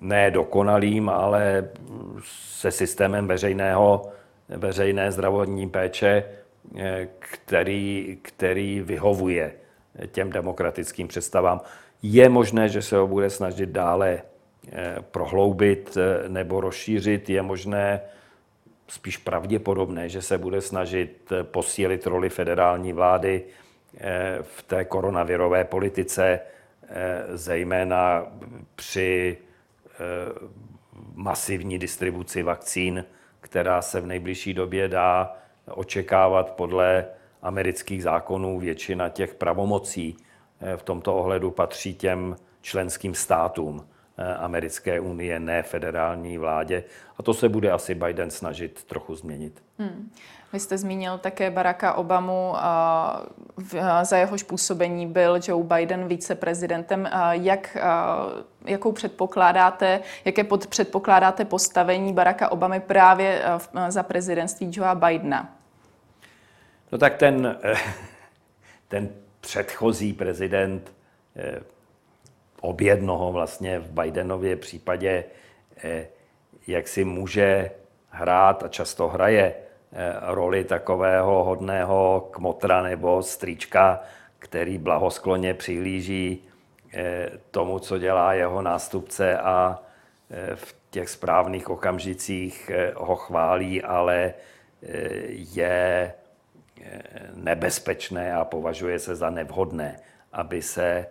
nedokonalým, 0.00 1.08
ale 1.08 1.68
se 2.24 2.70
systémem 2.70 3.28
veřejného 3.28 4.08
veřejné 4.48 5.12
zdravotní 5.12 5.68
péče, 5.68 6.24
eh, 6.76 7.08
který, 7.18 8.18
který 8.22 8.80
vyhovuje 8.80 9.52
těm 10.12 10.30
demokratickým 10.30 11.08
představám. 11.08 11.60
Je 12.02 12.28
možné, 12.28 12.68
že 12.68 12.82
se 12.82 12.96
ho 12.96 13.06
bude 13.06 13.30
snažit 13.30 13.68
dále 13.68 14.08
eh, 14.08 14.35
prohloubit 15.00 15.96
eh, 15.96 16.28
nebo 16.28 16.60
rozšířit. 16.60 17.30
Je 17.30 17.42
možné, 17.42 18.00
spíš 18.88 19.16
pravděpodobné, 19.16 20.08
že 20.08 20.22
se 20.22 20.38
bude 20.38 20.60
snažit 20.60 21.32
posílit 21.42 22.06
roli 22.06 22.28
federální 22.28 22.92
vlády 22.92 23.44
v 24.42 24.62
té 24.62 24.84
koronavirové 24.84 25.64
politice, 25.64 26.40
zejména 27.34 28.26
při 28.74 29.38
masivní 31.14 31.78
distribuci 31.78 32.42
vakcín 32.42 33.04
která 33.46 33.82
se 33.82 34.00
v 34.00 34.06
nejbližší 34.06 34.54
době 34.54 34.88
dá 34.88 35.36
očekávat 35.70 36.50
podle 36.50 37.06
amerických 37.42 38.02
zákonů. 38.02 38.60
Většina 38.60 39.08
těch 39.08 39.34
pravomocí 39.34 40.16
eh, 40.60 40.76
v 40.76 40.82
tomto 40.82 41.14
ohledu 41.14 41.50
patří 41.50 41.94
těm 41.94 42.36
členským 42.60 43.14
státům 43.14 43.86
eh, 43.88 43.95
americké 44.38 45.00
unie, 45.00 45.40
ne 45.40 45.62
federální 45.62 46.38
vládě. 46.38 46.84
A 47.18 47.22
to 47.22 47.34
se 47.34 47.48
bude 47.48 47.70
asi 47.70 47.94
Biden 47.94 48.30
snažit 48.30 48.84
trochu 48.84 49.14
změnit. 49.14 49.62
Hmm. 49.78 50.10
Vy 50.52 50.60
jste 50.60 50.78
zmínil 50.78 51.18
také 51.18 51.50
Baracka 51.50 51.92
Obamu, 51.92 52.54
za 54.02 54.16
jehož 54.16 54.42
působení 54.42 55.06
byl 55.06 55.40
Joe 55.48 55.64
Biden 55.64 56.08
viceprezidentem. 56.08 57.10
Jak, 57.30 57.76
jakou 58.64 58.92
předpokládáte, 58.92 60.00
jaké 60.24 60.44
pod, 60.44 60.66
předpokládáte 60.66 61.44
postavení 61.44 62.12
Baracka 62.12 62.48
Obamy 62.48 62.80
právě 62.80 63.42
za 63.88 64.02
prezidentství 64.02 64.70
Joea 64.72 64.94
Bidena? 64.94 65.56
No 66.92 66.98
tak 66.98 67.16
ten, 67.16 67.58
eh, 67.62 67.74
ten 68.88 69.08
předchozí 69.40 70.12
prezident 70.12 70.92
eh, 71.36 71.60
objednoho 72.66 73.32
vlastně 73.32 73.78
v 73.78 73.90
Bidenově 73.90 74.56
případě, 74.56 75.24
eh, 75.84 76.06
jak 76.66 76.88
si 76.88 77.04
může 77.04 77.70
hrát 78.10 78.62
a 78.62 78.68
často 78.68 79.08
hraje 79.08 79.54
Eh, 79.92 80.14
roli 80.20 80.64
takového 80.64 81.44
hodného 81.44 82.28
kmotra 82.30 82.82
nebo 82.82 83.22
strýčka, 83.22 84.00
který 84.38 84.78
blahoskloně 84.78 85.54
přihlíží 85.54 86.44
eh, 86.92 87.30
tomu, 87.50 87.78
co 87.78 87.98
dělá 87.98 88.34
jeho 88.34 88.62
nástupce 88.62 89.38
a 89.38 89.82
v 90.54 90.76
těch 90.90 91.08
správných 91.08 91.70
okamžicích 91.70 92.70
ho 92.94 93.16
chválí, 93.16 93.82
ale 93.82 94.34
je 95.30 96.12
nebezpečné 97.34 98.34
a 98.34 98.44
považuje 98.44 98.98
se 98.98 99.16
za 99.16 99.30
nevhodné, 99.30 100.00
aby 100.32 100.62
se, 100.62 101.06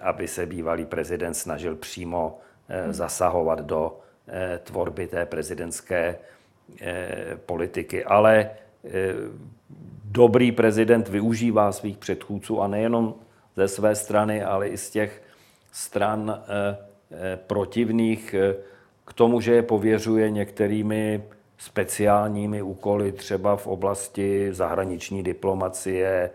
aby 0.00 0.28
se 0.28 0.46
bývalý 0.46 0.84
prezident 0.84 1.34
snažil 1.34 1.76
přímo 1.76 2.38
zasahovat 2.90 3.60
do 3.60 3.98
tvorby 4.64 5.06
té 5.06 5.26
prezidentské 5.26 6.16
Eh, 6.80 7.38
politiky, 7.46 8.04
ale 8.04 8.50
eh, 8.84 8.90
dobrý 10.04 10.52
prezident 10.52 11.08
využívá 11.08 11.72
svých 11.72 11.98
předchůdců 11.98 12.60
a 12.60 12.66
nejenom 12.66 13.14
ze 13.56 13.68
své 13.68 13.94
strany, 13.94 14.44
ale 14.44 14.68
i 14.68 14.78
z 14.78 14.90
těch 14.90 15.22
stran 15.72 16.42
eh, 16.42 17.36
protivných. 17.36 18.34
K 19.04 19.12
tomu, 19.12 19.40
že 19.40 19.54
je 19.54 19.62
pověřuje 19.62 20.30
některými 20.30 21.22
speciálními 21.58 22.62
úkoly, 22.62 23.12
třeba 23.12 23.56
v 23.56 23.66
oblasti 23.66 24.48
zahraniční 24.52 25.22
diplomacie 25.22 26.30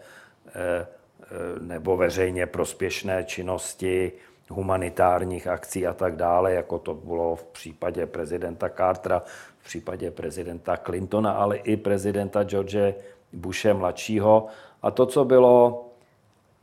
nebo 1.61 1.97
veřejně 1.97 2.45
prospěšné 2.45 3.23
činnosti, 3.23 4.11
humanitárních 4.49 5.47
akcí 5.47 5.87
a 5.87 5.93
tak 5.93 6.15
dále, 6.15 6.53
jako 6.53 6.79
to 6.79 6.93
bylo 6.93 7.35
v 7.35 7.43
případě 7.43 8.05
prezidenta 8.05 8.69
Cartera, 8.69 9.19
v 9.59 9.63
případě 9.63 10.11
prezidenta 10.11 10.77
Clintona, 10.77 11.31
ale 11.31 11.57
i 11.57 11.77
prezidenta 11.77 12.43
George 12.43 12.93
Bushe 13.33 13.73
mladšího. 13.73 14.47
A 14.81 14.91
to, 14.91 15.05
co 15.05 15.25
bylo 15.25 15.85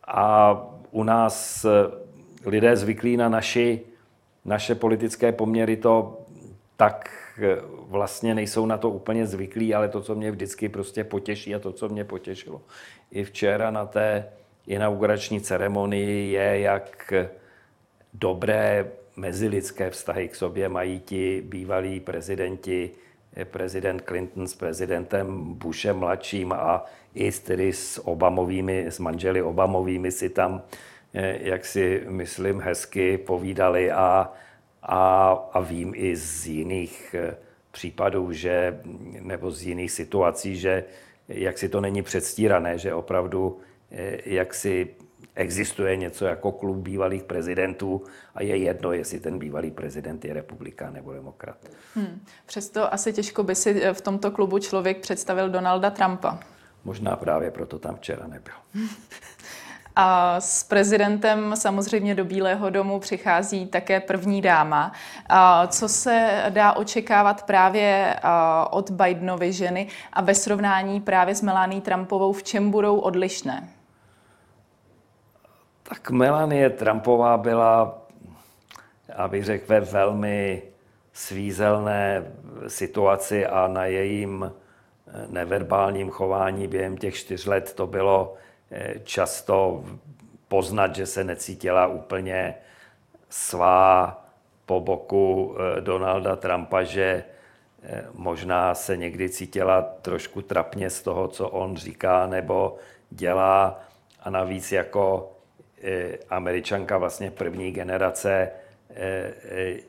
a 0.07 0.66
u 0.90 1.02
nás 1.02 1.66
lidé 2.46 2.76
zvyklí 2.76 3.16
na 3.16 3.28
naši, 3.28 3.81
naše 4.44 4.74
politické 4.74 5.33
poměry, 5.33 5.76
to 5.76 6.18
tak 6.76 7.11
vlastně 7.88 8.35
nejsou 8.35 8.66
na 8.66 8.78
to 8.78 8.90
úplně 8.90 9.26
zvyklí, 9.26 9.74
ale 9.74 9.88
to, 9.88 10.00
co 10.00 10.14
mě 10.14 10.31
vždycky 10.31 10.68
prostě 10.68 11.04
potěší 11.04 11.54
a 11.54 11.59
to, 11.59 11.72
co 11.72 11.88
mě 11.88 12.04
potěšilo 12.04 12.61
i 13.11 13.24
včera 13.24 13.70
na 13.70 13.87
té 13.87 14.28
inaugurační 14.68 15.40
ceremonii, 15.40 16.33
je, 16.33 16.61
jak 16.61 17.12
dobré 18.14 18.90
mezilidské 19.16 19.90
vztahy 19.90 20.28
k 20.28 20.35
sobě 20.35 20.68
mají 20.68 21.00
ti 21.00 21.42
bývalí 21.46 22.00
prezidenti, 22.00 22.90
prezident 23.44 24.02
Clinton 24.09 24.48
s 24.48 24.54
prezidentem 24.54 25.54
Bushem 25.54 25.96
mladším 25.96 26.52
a 26.52 26.85
i 27.14 27.33
tedy 27.33 27.72
s 27.72 28.07
Obamovými, 28.07 28.87
s 28.87 28.98
manželi 28.98 29.42
Obamovými 29.42 30.12
si 30.12 30.31
tam, 30.31 30.62
eh, 31.14 31.38
jak 31.40 31.64
si 31.64 32.04
myslím, 32.09 32.61
hezky 32.61 33.18
povídali 33.18 33.90
a 33.90 34.33
a, 34.83 35.31
a 35.52 35.61
vím 35.61 35.92
i 35.96 36.16
z 36.16 36.46
jiných 36.46 37.14
případů, 37.70 38.33
že, 38.33 38.81
nebo 39.20 39.50
z 39.50 39.62
jiných 39.62 39.92
situací, 39.92 40.57
že 40.57 40.85
jak 41.28 41.59
si 41.59 41.68
to 41.68 41.81
není 41.81 42.02
předstírané, 42.02 42.78
že 42.78 42.94
opravdu 42.94 43.61
jak 44.24 44.55
si 44.55 44.94
existuje 45.35 45.96
něco 45.96 46.24
jako 46.24 46.53
klub 46.53 46.77
bývalých 46.77 47.22
prezidentů 47.22 48.05
a 48.35 48.42
je 48.42 48.57
jedno, 48.57 48.92
jestli 48.92 49.20
ten 49.20 49.38
bývalý 49.38 49.70
prezident 49.70 50.24
je 50.24 50.35
republikán 50.35 50.92
nebo 50.92 51.12
demokrat. 51.12 51.57
Hmm. 51.94 52.20
Přesto 52.46 52.94
asi 52.94 53.12
těžko 53.12 53.42
by 53.42 53.55
si 53.55 53.92
v 53.92 54.01
tomto 54.01 54.31
klubu 54.31 54.59
člověk 54.59 54.98
představil 54.98 55.51
Donalda 55.51 55.90
Trumpa. 55.90 56.38
Možná 56.85 57.16
právě 57.16 57.51
proto 57.51 57.79
tam 57.79 57.96
včera 57.96 58.27
nebyl. 58.27 58.55
A 59.96 60.40
s 60.40 60.64
prezidentem 60.64 61.57
samozřejmě 61.57 62.14
do 62.14 62.24
Bílého 62.24 62.70
domu 62.70 63.01
přichází 63.01 63.66
také 63.66 64.01
první 64.01 64.42
dáma. 64.42 64.92
A 65.29 65.66
co 65.66 65.88
se 65.88 66.44
dá 66.48 66.72
očekávat 66.72 67.42
právě 67.42 68.16
od 68.70 68.90
Bidenovy 68.90 69.53
ženy 69.53 69.88
a 70.12 70.22
ve 70.22 70.35
srovnání 70.35 71.01
právě 71.01 71.35
s 71.35 71.42
Melanie 71.42 71.81
Trumpovou, 71.81 72.33
v 72.33 72.42
čem 72.42 72.70
budou 72.70 72.98
odlišné? 72.98 73.68
Tak 75.88 76.11
Melanie 76.11 76.70
Trumpová 76.70 77.37
byla, 77.37 78.03
abych 79.16 79.44
řekl, 79.44 79.64
ve 79.68 79.81
velmi 79.81 80.62
svízelné 81.12 82.33
situaci 82.66 83.46
a 83.46 83.68
na 83.68 83.85
jejím 83.85 84.53
neverbálním 85.27 86.11
chování 86.11 86.68
během 86.68 86.96
těch 86.96 87.14
čtyř 87.14 87.46
let 87.46 87.74
to 87.74 87.87
bylo 87.87 88.35
eh, 88.70 88.94
často 89.05 89.85
poznat, 90.48 90.96
že 90.96 91.07
se 91.07 91.24
necítila 91.24 91.87
úplně 91.87 92.55
svá 93.29 94.24
po 94.66 94.81
boku 94.81 95.57
eh, 95.57 95.81
Donalda 95.81 96.37
Trumpa, 96.37 96.83
že 96.83 97.24
eh, 97.83 98.05
možná 98.12 98.74
se 98.74 98.96
někdy 98.96 99.29
cítila 99.29 99.83
trošku 99.83 100.42
trapně 100.42 100.90
z 100.90 101.03
toho, 101.03 101.29
co 101.29 101.48
on 101.48 101.77
říká 101.77 102.27
nebo 102.27 102.77
dělá. 103.11 103.81
A 104.20 104.31
navíc 104.31 104.72
jako 104.72 105.33
američanka 106.30 106.98
vlastně 106.98 107.30
první 107.30 107.72
generace 107.72 108.50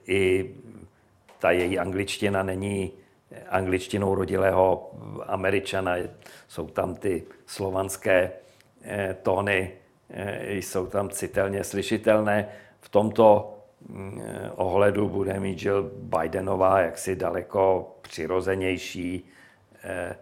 i 0.08 0.52
ta 1.40 1.52
její 1.52 1.80
angličtina 1.80 2.44
není 2.44 2.92
angličtinou 3.50 4.16
rodilého 4.16 4.92
američana. 5.26 5.96
Jsou 6.48 6.68
tam 6.68 6.96
ty 6.96 7.24
slovanské 7.46 8.32
eh, 8.82 9.16
tóny, 9.24 9.72
eh, 10.10 10.54
jsou 10.54 10.88
tam 10.88 11.10
citelně 11.10 11.64
slyšitelné. 11.64 12.48
V 12.82 12.90
tomto 12.90 13.54
mm, 13.88 14.22
ohledu 14.56 15.10
bude 15.10 15.40
mít 15.40 15.64
Jill 15.64 15.92
Bidenová 15.94 16.80
jaksi 16.80 17.16
daleko 17.16 17.96
přirozenější 18.02 19.30
eh, 19.84 20.16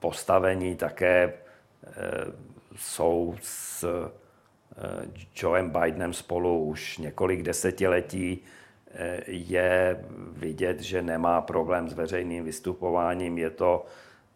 postavení. 0.00 0.76
Také 0.76 1.32
jsou 2.76 3.36
s 3.40 3.84
Joeem 5.36 5.70
Bidenem 5.70 6.12
spolu 6.12 6.64
už 6.64 6.98
několik 6.98 7.42
desetiletí 7.42 8.42
je 9.26 10.04
vidět, 10.32 10.80
že 10.80 11.02
nemá 11.02 11.40
problém 11.40 11.88
s 11.88 11.92
veřejným 11.92 12.44
vystupováním. 12.44 13.38
Je 13.38 13.50
to 13.50 13.86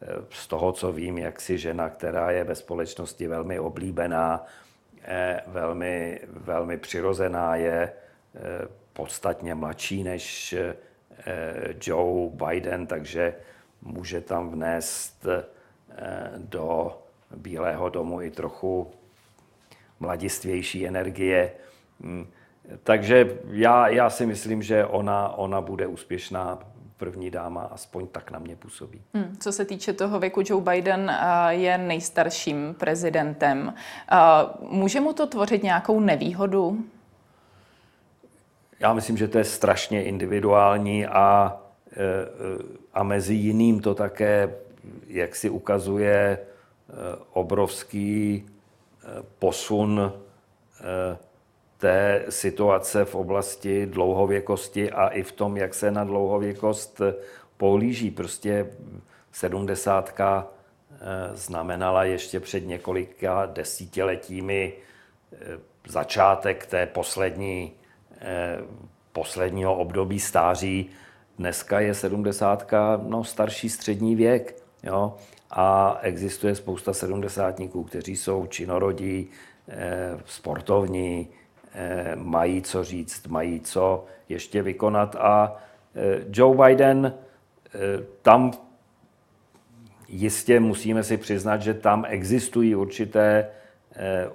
eh, 0.03 0.07
z 0.31 0.47
toho, 0.47 0.73
co 0.73 0.93
vím, 0.93 1.19
jaksi 1.19 1.59
žena, 1.59 1.89
která 1.89 2.31
je 2.31 2.45
ve 2.45 2.55
společnosti 2.55 3.29
velmi 3.29 3.59
oblíbená, 3.59 4.47
eh, 5.03 5.41
velmi, 5.47 6.21
velmi 6.29 6.79
přirozená, 6.79 7.57
je 7.57 7.83
eh, 7.83 8.69
podstatně 8.93 9.55
mladší 9.55 10.05
než 10.05 10.55
Joe 11.83 12.31
Biden, 12.31 12.87
takže 12.87 13.35
může 13.83 14.21
tam 14.21 14.51
vnést 14.51 15.27
do 16.37 16.99
Bílého 17.37 17.89
domu 17.89 18.23
i 18.23 18.31
trochu 18.31 18.91
mladistvější 20.01 20.87
energie. 20.87 21.53
Hmm. 22.01 22.27
Takže 22.83 23.39
já, 23.51 23.89
já 23.89 24.11
si 24.11 24.27
myslím, 24.27 24.63
že 24.63 24.87
ona, 24.87 25.29
ona 25.29 25.61
bude 25.61 25.87
úspěšná 25.87 26.59
první 26.97 27.31
dáma, 27.31 27.63
aspoň 27.63 28.07
tak 28.07 28.31
na 28.31 28.39
mě 28.39 28.57
působí. 28.57 29.03
Hmm, 29.15 29.37
co 29.41 29.53
se 29.53 29.65
týče 29.65 29.93
toho 29.93 30.21
věku, 30.21 30.43
Joe 30.45 30.65
Biden 30.65 31.11
uh, 31.11 31.49
je 31.49 31.79
nejstarším 31.79 32.75
prezidentem. 32.79 33.75
Uh, 34.13 34.71
může 34.71 35.01
mu 35.01 35.13
to 35.13 35.27
tvořit 35.27 35.63
nějakou 35.63 36.01
nevýhodu? 36.01 36.85
Já 38.81 38.95
myslím, 38.95 39.17
že 39.17 39.29
to 39.29 39.39
je 39.39 39.45
strašně 39.45 40.05
individuální 40.05 41.07
a, 41.07 41.57
eh, 41.93 41.97
a 42.95 43.03
mezi 43.03 43.35
jiným 43.35 43.81
to 43.81 43.95
také, 43.95 44.55
jak 45.07 45.37
si 45.37 45.51
ukazuje, 45.51 46.39
obrovský 47.33 48.47
posun 49.39 50.13
té 51.79 52.25
situace 52.29 53.05
v 53.05 53.15
oblasti 53.15 53.87
dlouhověkosti 53.87 54.91
a 54.91 55.09
i 55.09 55.23
v 55.23 55.33
tom, 55.33 55.57
jak 55.57 55.75
se 55.75 55.91
na 55.91 56.05
dlouhověkost 56.05 57.01
pohlíží. 57.57 58.11
Prostě 58.11 58.71
sedmdesátka 59.33 60.47
eh, 60.93 60.97
znamenala 61.37 62.05
ještě 62.05 62.41
před 62.41 62.67
několika 62.67 63.47
desítiletími 63.47 64.73
eh, 64.73 65.37
začátek 65.89 66.67
té 66.67 66.87
poslední, 66.87 67.73
eh, 68.21 68.59
posledního 69.13 69.77
období 69.77 70.21
stáří. 70.21 70.91
Dneska 71.39 71.81
je 71.81 71.95
sedmdesátka 71.95 73.01
no, 73.03 73.25
starší 73.25 73.69
střední 73.69 74.17
věk. 74.17 74.63
Jo? 74.83 75.17
A 75.51 75.99
existuje 76.03 76.55
spousta 76.55 76.93
sedmdesátníků, 76.93 77.85
kteří 77.85 78.17
jsou 78.17 78.47
činorodí, 78.47 79.29
sportovní, 80.25 81.29
Eh, 81.79 82.17
mají 82.17 82.63
co 82.63 82.85
říct, 82.85 83.27
mají 83.27 83.61
co 83.61 84.05
ještě 84.29 84.63
vykonat. 84.63 85.17
A 85.17 85.57
eh, 85.95 86.25
Joe 86.33 86.57
Biden 86.57 87.15
eh, 87.67 87.79
tam 88.23 88.53
jistě 90.09 90.61
musíme 90.61 91.03
si 91.03 91.17
přiznat, 91.17 91.63
že 91.63 91.75
tam 91.75 92.05
existují 92.09 92.75
určité, 92.75 93.49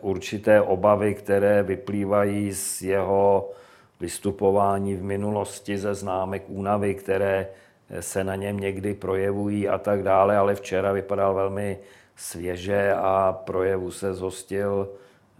určité 0.01 0.61
obavy, 0.61 1.15
které 1.15 1.63
vyplývají 1.63 2.53
z 2.53 2.81
jeho 2.81 3.51
vystupování 3.99 4.95
v 4.95 5.03
minulosti 5.03 5.77
ze 5.77 5.95
známek 5.95 6.43
únavy, 6.47 6.95
které 6.95 7.47
se 7.99 8.23
na 8.23 8.35
něm 8.35 8.59
někdy 8.59 8.93
projevují 8.93 9.69
a 9.69 9.77
tak 9.77 10.03
dále, 10.03 10.37
ale 10.37 10.55
včera 10.55 10.91
vypadal 10.91 11.33
velmi 11.33 11.79
svěže 12.15 12.93
a 12.93 13.39
projevu 13.45 13.91
se 13.91 14.13
zhostil 14.13 14.89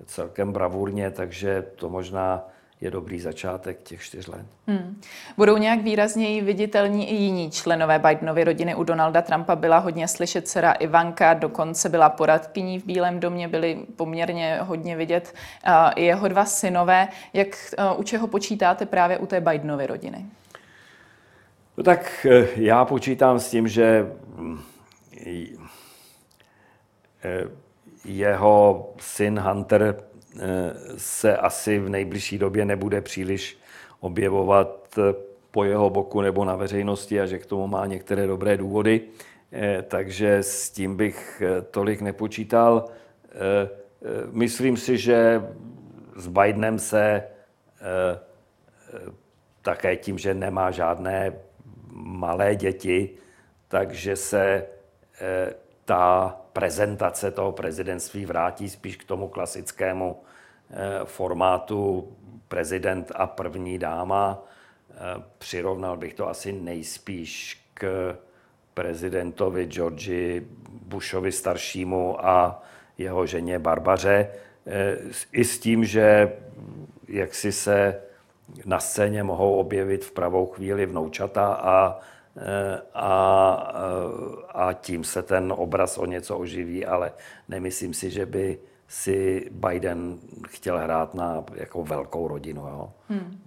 celkem 0.06 0.52
bravurně, 0.52 1.12
takže 1.12 1.66
to 1.76 1.90
možná 1.90 2.48
je 2.82 2.92
dobrý 2.92 3.20
začátek 3.20 3.84
těch 3.84 4.02
čtyř 4.02 4.28
let. 4.28 4.46
Hmm. 4.68 5.02
Budou 5.38 5.58
nějak 5.58 5.82
výrazněji 5.82 6.42
viditelní 6.42 7.12
i 7.12 7.16
jiní 7.16 7.52
členové 7.52 8.00
Bidenovy 8.00 8.44
rodiny. 8.44 8.76
U 8.76 8.84
Donalda 8.84 9.22
Trumpa 9.22 9.56
byla 9.56 9.78
hodně 9.78 10.08
slyšet 10.08 10.48
dcera 10.48 10.72
Ivanka, 10.72 11.34
dokonce 11.34 11.90
byla 11.90 12.10
poradkyní 12.10 12.80
v 12.80 12.86
Bílém 12.86 13.20
domě, 13.20 13.48
byly 13.48 13.80
poměrně 13.96 14.60
hodně 14.62 14.96
vidět 14.96 15.34
i 15.96 16.06
jeho 16.06 16.28
dva 16.28 16.46
synové. 16.46 17.08
Jak 17.34 17.48
u 17.98 18.04
čeho 18.04 18.28
počítáte 18.28 18.86
právě 18.86 19.18
u 19.18 19.26
té 19.26 19.42
Bidenovy 19.42 19.88
rodiny? 19.88 20.26
No 21.82 21.86
tak 21.86 22.26
e, 22.30 22.48
já 22.56 22.86
počítám 22.86 23.40
s 23.40 23.50
tím, 23.50 23.68
že 23.68 24.12
e, 25.26 25.48
jeho 28.06 28.94
syn 29.00 29.40
Hunter 29.40 29.96
eh, 29.96 30.40
se 30.98 31.38
asi 31.38 31.80
v 31.80 31.90
nejbližší 31.90 32.38
době 32.38 32.66
nebude 32.66 33.02
příliš 33.02 33.58
objevovat 34.00 34.98
eh, 34.98 35.14
po 35.52 35.64
jeho 35.64 35.90
boku 35.90 36.22
nebo 36.22 36.46
na 36.46 36.56
veřejnosti 36.56 37.22
a 37.22 37.26
že 37.26 37.40
k 37.40 37.46
tomu 37.46 37.68
má 37.68 37.86
některé 37.86 38.28
dobré 38.28 38.58
důvody. 38.58 39.02
Eh, 39.52 39.82
takže 39.82 40.38
s 40.38 40.70
tím 40.70 40.96
bych 40.96 41.42
tolik 41.72 42.02
nepočítal. 42.02 42.86
Myslím 44.32 44.78
si, 44.78 44.98
že 44.98 45.44
s 46.16 46.28
Bidenem 46.28 46.80
se 46.80 47.24
také 49.62 49.96
tím, 49.96 50.18
že 50.18 50.34
nemá 50.34 50.72
žádné 50.72 51.34
malé 51.94 52.56
děti, 52.56 53.10
takže 53.68 54.16
se 54.16 54.68
ta 55.86 56.38
prezentace 56.54 57.32
toho 57.32 57.52
prezidentství 57.52 58.26
vrátí 58.26 58.70
spíš 58.70 58.96
k 58.96 59.04
tomu 59.04 59.28
klasickému 59.28 60.18
eh, 60.70 60.76
formátu 61.06 62.12
prezident 62.48 63.12
a 63.16 63.28
první 63.28 63.78
dáma. 63.78 64.44
Eh, 64.92 64.96
přirovnal 65.38 65.98
bych 65.98 66.14
to 66.14 66.30
asi 66.30 66.52
nejspíš 66.52 67.62
k 67.74 68.16
prezidentovi 68.74 69.66
Georgi 69.66 70.48
Bushovi 70.70 71.32
staršímu 71.32 72.26
a 72.26 72.64
jeho 72.98 73.26
ženě 73.26 73.60
Barbaře. 73.60 74.28
Eh, 74.68 74.98
I 75.32 75.44
s 75.44 75.60
tím, 75.60 75.86
že 75.86 76.34
jak 77.08 77.36
si 77.36 77.52
se 77.52 78.02
na 78.66 78.80
scéně 78.80 79.24
mohou 79.24 79.56
objevit 79.56 80.06
v 80.06 80.12
pravou 80.12 80.46
chvíli 80.46 80.86
vnoučata 80.86 81.54
a, 81.54 82.00
a, 82.94 83.54
a 84.50 84.74
tím 84.74 85.04
se 85.04 85.22
ten 85.22 85.54
obraz 85.58 85.98
o 85.98 86.06
něco 86.06 86.38
oživí, 86.38 86.86
ale 86.86 87.12
nemyslím 87.50 87.94
si, 87.94 88.10
že 88.10 88.26
by 88.26 88.60
si 88.88 89.50
Biden 89.52 90.20
chtěl 90.48 90.78
hrát 90.78 91.14
na 91.14 91.44
jako 91.54 91.84
velkou 91.84 92.28
rodinu. 92.28 92.62
Jo. 92.62 92.92
Hmm. 93.10 93.40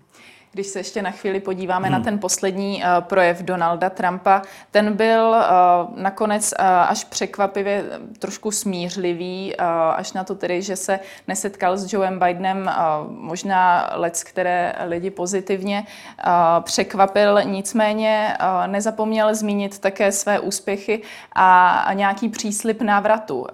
Když 0.54 0.66
se 0.66 0.78
ještě 0.78 1.02
na 1.02 1.10
chvíli 1.10 1.40
podíváme 1.40 1.88
hmm. 1.88 1.98
na 1.98 2.04
ten 2.04 2.18
poslední 2.18 2.76
uh, 2.76 3.00
projev 3.00 3.42
Donalda 3.42 3.90
Trumpa, 3.90 4.42
ten 4.70 4.92
byl 4.92 5.28
uh, 5.28 5.98
nakonec 5.98 6.54
uh, 6.58 6.66
až 6.66 7.04
překvapivě 7.04 7.84
trošku 8.18 8.50
smířlivý, 8.50 9.54
uh, 9.58 9.66
až 9.94 10.12
na 10.12 10.24
to 10.24 10.34
tedy, 10.34 10.62
že 10.62 10.76
se 10.76 11.00
nesetkal 11.28 11.76
s 11.76 11.92
Joeem 11.92 12.18
Bidenem, 12.18 12.70
uh, 12.76 13.10
možná 13.12 13.90
let, 13.94 14.22
které 14.24 14.74
lidi 14.84 15.10
pozitivně 15.10 15.86
uh, 16.26 16.32
překvapil, 16.64 17.40
nicméně 17.44 18.36
uh, 18.40 18.66
nezapomněl 18.66 19.34
zmínit 19.34 19.78
také 19.78 20.12
své 20.12 20.40
úspěchy 20.40 21.02
a, 21.32 21.78
a 21.78 21.92
nějaký 21.92 22.28
příslip 22.28 22.82
návratu. 22.82 23.40
Uh, 23.40 23.46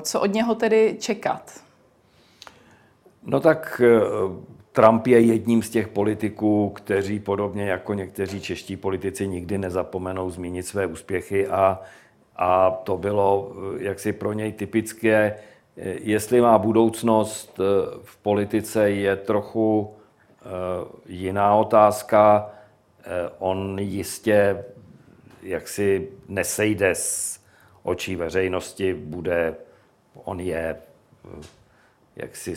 co 0.00 0.20
od 0.20 0.32
něho 0.32 0.54
tedy 0.54 0.96
čekat? 1.00 1.63
No 3.26 3.40
tak 3.40 3.82
Trump 4.72 5.06
je 5.06 5.20
jedním 5.20 5.62
z 5.62 5.70
těch 5.70 5.88
politiků, 5.88 6.70
kteří 6.70 7.20
podobně 7.20 7.64
jako 7.64 7.94
někteří 7.94 8.40
čeští 8.40 8.76
politici 8.76 9.28
nikdy 9.28 9.58
nezapomenou 9.58 10.30
zmínit 10.30 10.62
své 10.62 10.86
úspěchy 10.86 11.46
a, 11.46 11.80
a 12.36 12.70
to 12.70 12.96
bylo 12.96 13.52
jaksi 13.78 14.12
pro 14.12 14.32
něj 14.32 14.52
typické. 14.52 15.36
Jestli 16.00 16.40
má 16.40 16.58
budoucnost 16.58 17.60
eh, 17.60 17.98
v 18.04 18.16
politice, 18.16 18.90
je 18.90 19.16
trochu 19.16 19.94
eh, 19.94 20.46
jiná 21.06 21.54
otázka. 21.54 22.50
Eh, 23.00 23.30
on 23.38 23.78
jistě 23.78 24.64
jaksi 25.42 26.08
nesejde 26.28 26.94
z 26.94 27.40
očí 27.82 28.16
veřejnosti, 28.16 28.94
bude, 28.94 29.54
on 30.14 30.40
je 30.40 30.76
jaksi 32.16 32.56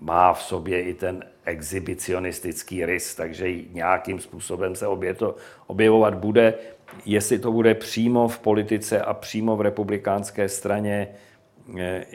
má 0.00 0.32
v 0.32 0.42
sobě 0.42 0.82
i 0.82 0.94
ten 0.94 1.24
exhibicionistický 1.44 2.86
rys, 2.86 3.14
takže 3.14 3.52
nějakým 3.72 4.20
způsobem 4.20 4.74
se 4.74 4.86
obě 4.86 5.14
to 5.14 5.36
objevovat 5.66 6.14
bude. 6.14 6.54
Jestli 7.04 7.38
to 7.38 7.52
bude 7.52 7.74
přímo 7.74 8.28
v 8.28 8.38
politice 8.38 9.02
a 9.02 9.14
přímo 9.14 9.56
v 9.56 9.60
republikánské 9.60 10.48
straně, 10.48 11.08
eh, 11.78 12.06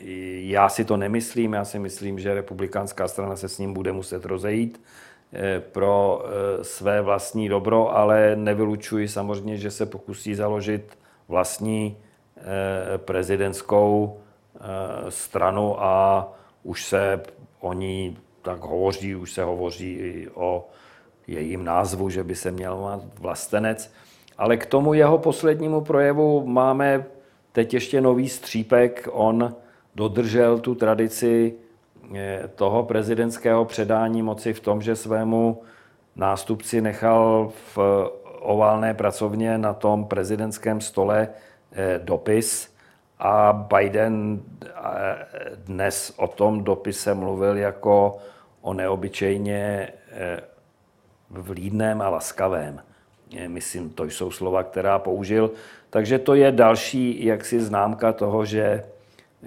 já 0.41 0.69
si 0.69 0.85
to 0.85 0.97
nemyslím. 0.97 1.53
Já 1.53 1.65
si 1.65 1.79
myslím, 1.79 2.19
že 2.19 2.33
republikánská 2.33 3.07
strana 3.07 3.35
se 3.35 3.49
s 3.49 3.59
ním 3.59 3.73
bude 3.73 3.91
muset 3.91 4.25
rozejít 4.25 4.81
eh, 5.33 5.59
pro 5.59 6.25
eh, 6.25 6.63
své 6.63 7.01
vlastní 7.01 7.49
dobro, 7.49 7.97
ale 7.97 8.35
nevylučuji 8.35 9.07
samozřejmě, 9.07 9.57
že 9.57 9.71
se 9.71 9.85
pokusí 9.85 10.35
založit 10.35 10.97
vlastní 11.27 11.97
prezidentskou 12.97 14.19
stranu 15.09 15.83
a 15.83 16.27
už 16.63 16.85
se 16.85 17.21
o 17.65 17.73
ní 17.73 18.17
tak 18.41 18.61
hovoří, 18.61 19.15
už 19.15 19.31
se 19.31 19.43
hovoří 19.43 19.93
i 19.93 20.29
o 20.33 20.67
jejím 21.27 21.63
názvu, 21.63 22.09
že 22.09 22.23
by 22.23 22.35
se 22.35 22.51
měl 22.51 23.01
mít 23.01 23.19
vlastenec. 23.19 23.91
Ale 24.37 24.57
k 24.57 24.65
tomu 24.65 24.93
jeho 24.93 25.17
poslednímu 25.17 25.81
projevu 25.81 26.47
máme 26.47 27.05
teď 27.51 27.73
ještě 27.73 28.01
nový 28.01 28.29
střípek. 28.29 29.07
On 29.11 29.55
dodržel 29.95 30.59
tu 30.59 30.75
tradici 30.75 31.53
eh, 32.15 32.49
toho 32.55 32.83
prezidentského 32.83 33.65
předání 33.65 34.21
moci 34.21 34.53
v 34.53 34.59
tom, 34.59 34.81
že 34.81 34.95
svému 34.95 35.61
nástupci 36.15 36.81
nechal 36.81 37.51
v 37.75 37.77
oválné 38.39 38.93
pracovně 38.93 39.57
na 39.57 39.73
tom 39.73 40.05
prezidentském 40.05 40.81
stole 40.81 41.29
eh, 41.71 41.99
dopis, 42.03 42.74
a 43.19 43.53
Biden 43.53 44.41
eh, 44.63 45.25
dnes 45.55 46.13
o 46.17 46.27
tom 46.27 46.63
dopise 46.63 47.13
mluvil 47.13 47.57
jako 47.57 48.17
o 48.61 48.73
neobyčejně 48.73 49.89
eh, 50.11 50.39
vlídném 51.29 52.01
a 52.01 52.09
laskavém. 52.09 52.81
Myslím, 53.47 53.89
to 53.89 54.03
jsou 54.03 54.31
slova, 54.31 54.63
která 54.63 54.99
použil. 54.99 55.51
Takže 55.89 56.19
to 56.19 56.35
je 56.35 56.51
další 56.51 57.25
jaksi 57.25 57.61
známka 57.61 58.13
toho, 58.13 58.45
že 58.45 58.83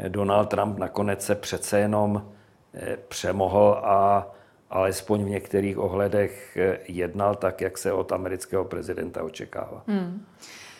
Donald 0.09 0.47
Trump 0.47 0.79
nakonec 0.79 1.25
se 1.25 1.35
přece 1.35 1.79
jenom 1.79 2.31
eh, 2.75 2.97
přemohl 3.09 3.81
a 3.85 4.29
alespoň 4.71 5.25
v 5.25 5.31
některých 5.31 5.79
ohledech 5.79 6.59
jednal 6.89 7.35
tak, 7.35 7.61
jak 7.61 7.79
se 7.79 7.93
od 7.93 8.13
amerického 8.13 8.65
prezidenta 8.65 9.23
očekává. 9.23 9.83
Hmm. 9.87 10.27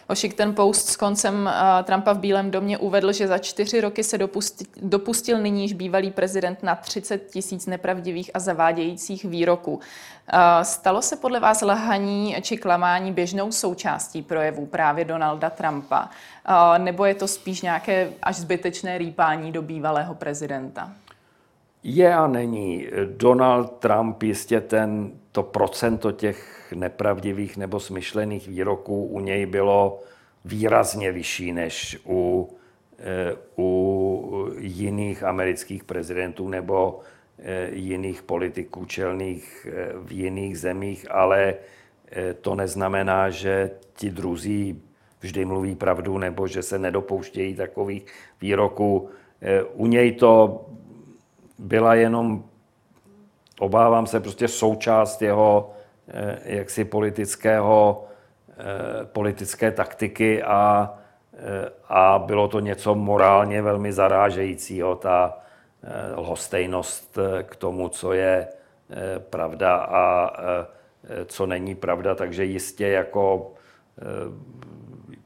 Washington 0.09 0.55
Post 0.55 0.89
s 0.89 0.97
koncem 0.97 1.35
uh, 1.35 1.85
Trumpa 1.85 2.13
v 2.13 2.19
Bílém 2.19 2.51
domě 2.51 2.79
uvedl, 2.79 3.13
že 3.13 3.29
za 3.29 3.39
čtyři 3.39 3.81
roky 3.81 4.05
se 4.05 4.19
dopustil, 4.19 4.67
dopustil 4.83 5.39
nyníž 5.39 5.73
bývalý 5.73 6.11
prezident 6.11 6.63
na 6.63 6.75
30 6.75 7.31
tisíc 7.31 7.67
nepravdivých 7.67 8.31
a 8.35 8.39
zavádějících 8.39 9.25
výroků. 9.25 9.73
Uh, 9.75 9.81
stalo 10.63 11.03
se 11.03 11.17
podle 11.17 11.41
vás 11.41 11.63
lhaní 11.63 12.37
či 12.41 12.57
klamání 12.57 13.13
běžnou 13.13 13.53
součástí 13.53 14.23
projevů 14.23 14.67
právě 14.67 15.05
Donalda 15.05 15.51
Trumpa? 15.51 16.09
Uh, 16.49 16.85
nebo 16.85 17.05
je 17.05 17.15
to 17.15 17.29
spíš 17.29 17.63
nějaké 17.63 18.11
až 18.23 18.37
zbytečné 18.37 18.99
rýpání 18.99 19.53
do 19.53 19.63
bývalého 19.63 20.15
prezidenta? 20.15 20.93
Je 21.83 22.15
a 22.15 22.27
není. 22.27 22.87
Donald 23.17 23.67
Trump 23.67 24.23
jistě 24.23 24.61
ten, 24.61 25.11
to 25.39 25.43
procento 25.43 26.13
těch 26.13 26.73
nepravdivých 26.75 27.57
nebo 27.57 27.81
smyšlených 27.81 28.49
výroků 28.49 29.07
u 29.07 29.21
něj 29.21 29.47
bylo 29.47 30.03
výrazně 30.45 31.13
vyšší 31.13 31.53
než 31.53 31.99
u, 32.07 32.51
eh, 32.99 33.37
u 33.59 34.49
jiných 34.59 35.23
amerických 35.23 35.85
prezidentů 35.85 36.49
nebo 36.49 37.01
eh, 37.39 37.71
jiných 37.71 38.23
politiků 38.23 38.85
čelných 38.85 39.67
eh, 39.71 39.93
v 39.95 40.13
jiných 40.13 40.59
zemích, 40.59 41.07
ale 41.11 41.55
to 42.41 42.55
neznamená, 42.55 43.31
že 43.31 43.71
ti 43.95 44.11
druzí 44.11 44.83
vždy 45.21 45.45
mluví 45.45 45.75
pravdu 45.77 46.19
nebo 46.19 46.49
že 46.49 46.63
se 46.63 46.79
nedopouštějí 46.79 47.55
takových 47.55 48.07
výroků. 48.41 49.11
U 49.75 49.87
něj 49.87 50.13
to 50.13 50.65
byla 51.59 51.95
jenom, 51.95 52.49
obávám 53.59 54.07
se, 54.07 54.21
prostě 54.21 54.49
součást 54.49 55.23
jeho 55.23 55.71
Eh, 56.11 56.39
jaksi 56.45 56.85
politického, 56.85 58.05
eh, 58.51 59.05
politické 59.05 59.71
taktiky 59.71 60.43
a, 60.43 60.95
eh, 61.33 61.69
a 61.89 62.19
bylo 62.19 62.49
to 62.49 62.61
něco 62.61 62.95
morálně 62.95 63.63
velmi 63.63 63.93
zarážejícího, 63.93 64.97
ta 64.97 65.39
lhostejnost 66.17 67.19
k 67.43 67.57
tomu, 67.57 67.89
co 67.89 68.13
je 68.13 68.49
pravda 69.31 69.77
a 69.77 70.33
co 71.27 71.47
není 71.47 71.75
pravda, 71.75 72.15
takže 72.15 72.45
jistě 72.45 72.89
jako 72.89 73.53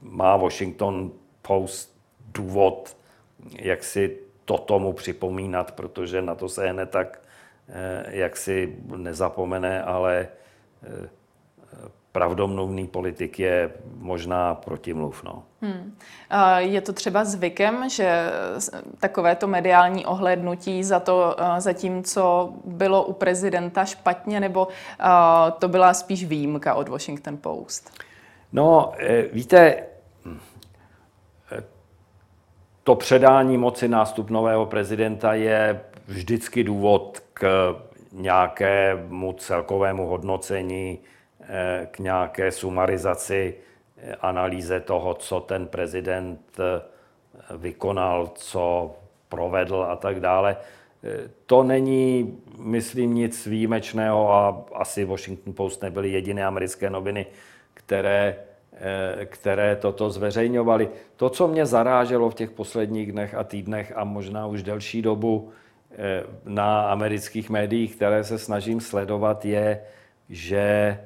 má 0.00 0.36
Washington 0.36 1.10
Post 1.42 1.96
důvod, 2.34 2.96
jak 3.58 3.84
si 3.84 4.18
to 4.44 4.58
tomu 4.58 4.92
připomínat, 4.92 5.72
protože 5.72 6.22
na 6.22 6.34
to 6.34 6.48
se 6.48 6.68
hned 6.70 6.90
tak 6.90 7.20
jak 8.10 8.36
si 8.36 8.76
nezapomene, 8.96 9.82
ale 9.82 10.28
pravdomluvný 12.12 12.86
politik 12.86 13.38
je 13.38 13.70
možná 13.96 14.54
protimluv. 14.54 15.24
No. 15.24 15.42
Hmm. 15.62 15.96
Je 16.56 16.80
to 16.80 16.92
třeba 16.92 17.24
zvykem, 17.24 17.88
že 17.88 18.30
takovéto 19.00 19.46
mediální 19.46 20.06
ohlednutí 20.06 20.84
za 20.84 21.00
to, 21.00 21.36
za 21.58 21.72
tím, 21.72 22.04
co 22.04 22.52
bylo 22.64 23.04
u 23.04 23.12
prezidenta 23.12 23.84
špatně, 23.84 24.40
nebo 24.40 24.68
to 25.58 25.68
byla 25.68 25.94
spíš 25.94 26.24
výjimka 26.24 26.74
od 26.74 26.88
Washington 26.88 27.36
Post? 27.36 27.90
No, 28.52 28.92
víte, 29.32 29.58
e, 29.66 29.86
to 32.84 32.94
předání 32.94 33.58
moci 33.58 33.88
nástup 33.88 34.30
nového 34.30 34.66
prezidenta 34.66 35.34
je 35.34 35.80
vždycky 36.08 36.64
důvod 36.64 37.22
k 37.34 37.74
nějakému 38.12 39.32
celkovému 39.32 40.06
hodnocení, 40.06 40.98
eh, 41.40 41.88
k 41.90 41.98
nějaké 41.98 42.52
sumarizaci, 42.52 43.54
eh, 43.96 44.14
analýze 44.14 44.80
toho, 44.80 45.14
co 45.14 45.40
ten 45.40 45.66
prezident 45.66 46.40
eh, 46.58 46.82
vykonal, 47.56 48.30
co 48.34 48.94
provedl 49.28 49.86
a 49.88 49.96
tak 49.96 50.20
dále. 50.20 50.56
To 51.46 51.62
není, 51.62 52.38
myslím, 52.58 53.14
nic 53.14 53.46
výjimečného 53.46 54.32
a 54.32 54.64
asi 54.74 55.04
Washington 55.04 55.52
Post 55.52 55.82
nebyly 55.82 56.10
jediné 56.10 56.44
americké 56.44 56.90
noviny, 56.90 57.26
které, 57.74 58.36
které 59.26 59.76
toto 59.76 60.10
zveřejňovaly. 60.10 60.88
To, 61.16 61.30
co 61.30 61.48
mě 61.48 61.66
zaráželo 61.66 62.30
v 62.30 62.34
těch 62.34 62.50
posledních 62.50 63.12
dnech 63.12 63.34
a 63.34 63.44
týdnech 63.44 63.92
a 63.96 64.04
možná 64.04 64.46
už 64.46 64.62
delší 64.62 65.02
dobu, 65.02 65.52
na 66.44 66.90
amerických 66.90 67.50
médiích, 67.50 67.96
které 67.96 68.24
se 68.24 68.38
snažím 68.38 68.80
sledovat, 68.80 69.44
je, 69.44 69.80
že 70.28 70.98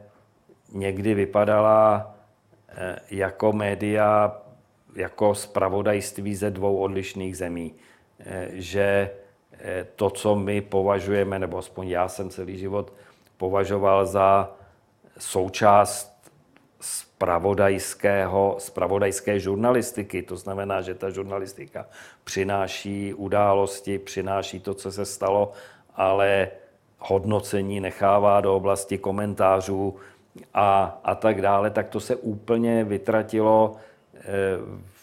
někdy 0.72 1.14
vypadala 1.14 2.14
jako 3.10 3.52
média, 3.52 4.40
jako 4.96 5.34
spravodajství 5.34 6.34
ze 6.34 6.50
dvou 6.50 6.76
odlišných 6.76 7.36
zemí. 7.36 7.74
Že 8.52 9.10
to, 9.96 10.10
co 10.10 10.34
my 10.36 10.60
považujeme, 10.60 11.38
nebo 11.38 11.58
aspoň 11.58 11.88
já 11.88 12.08
jsem 12.08 12.30
celý 12.30 12.58
život 12.58 12.92
považoval 13.36 14.06
za 14.06 14.52
součást 15.18 16.15
spravodajského, 17.16 18.56
spravodajské 18.58 19.40
žurnalistiky. 19.40 20.22
To 20.22 20.36
znamená, 20.36 20.84
že 20.84 20.94
ta 20.94 21.10
žurnalistika 21.10 21.86
přináší 22.24 23.14
události, 23.14 23.98
přináší 23.98 24.60
to, 24.60 24.74
co 24.74 24.92
se 24.92 25.04
stalo, 25.04 25.52
ale 25.96 26.48
hodnocení 26.98 27.80
nechává 27.80 28.40
do 28.40 28.56
oblasti 28.56 28.98
komentářů 28.98 29.96
a, 30.54 31.00
a 31.04 31.14
tak 31.14 31.40
dále, 31.42 31.70
tak 31.70 31.88
to 31.88 32.00
se 32.00 32.16
úplně 32.16 32.84
vytratilo 32.84 33.76
eh, 34.14 34.20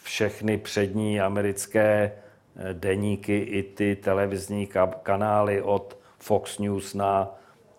všechny 0.02 0.58
přední 0.58 1.20
americké 1.20 2.12
eh, 2.14 2.74
deníky 2.74 3.38
i 3.38 3.62
ty 3.62 3.96
televizní 3.96 4.68
kanály 5.02 5.62
od 5.62 5.98
Fox 6.18 6.58
News 6.58 6.94
na 6.94 7.34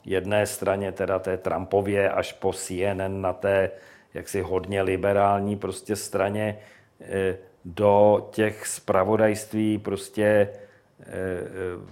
jedné 0.05 0.45
straně, 0.45 0.91
teda 0.91 1.19
té 1.19 1.37
Trumpově, 1.37 2.09
až 2.09 2.33
po 2.33 2.53
CNN 2.53 3.21
na 3.21 3.33
té 3.33 3.71
jaksi 4.15 4.41
hodně 4.41 4.81
liberální 4.81 5.55
prostě 5.55 5.95
straně 5.95 6.57
eh, 7.01 7.37
do 7.65 8.27
těch 8.31 8.67
spravodajství 8.67 9.77
prostě 9.77 10.23
eh, 10.23 10.49
eh, 10.99 11.43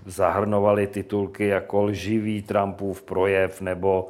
zahrnovali 0.05 0.88
titulky 0.88 1.47
jako 1.47 1.83
lživý 1.83 2.41
Trumpův 2.41 3.01
projev 3.01 3.62
nebo 3.62 4.09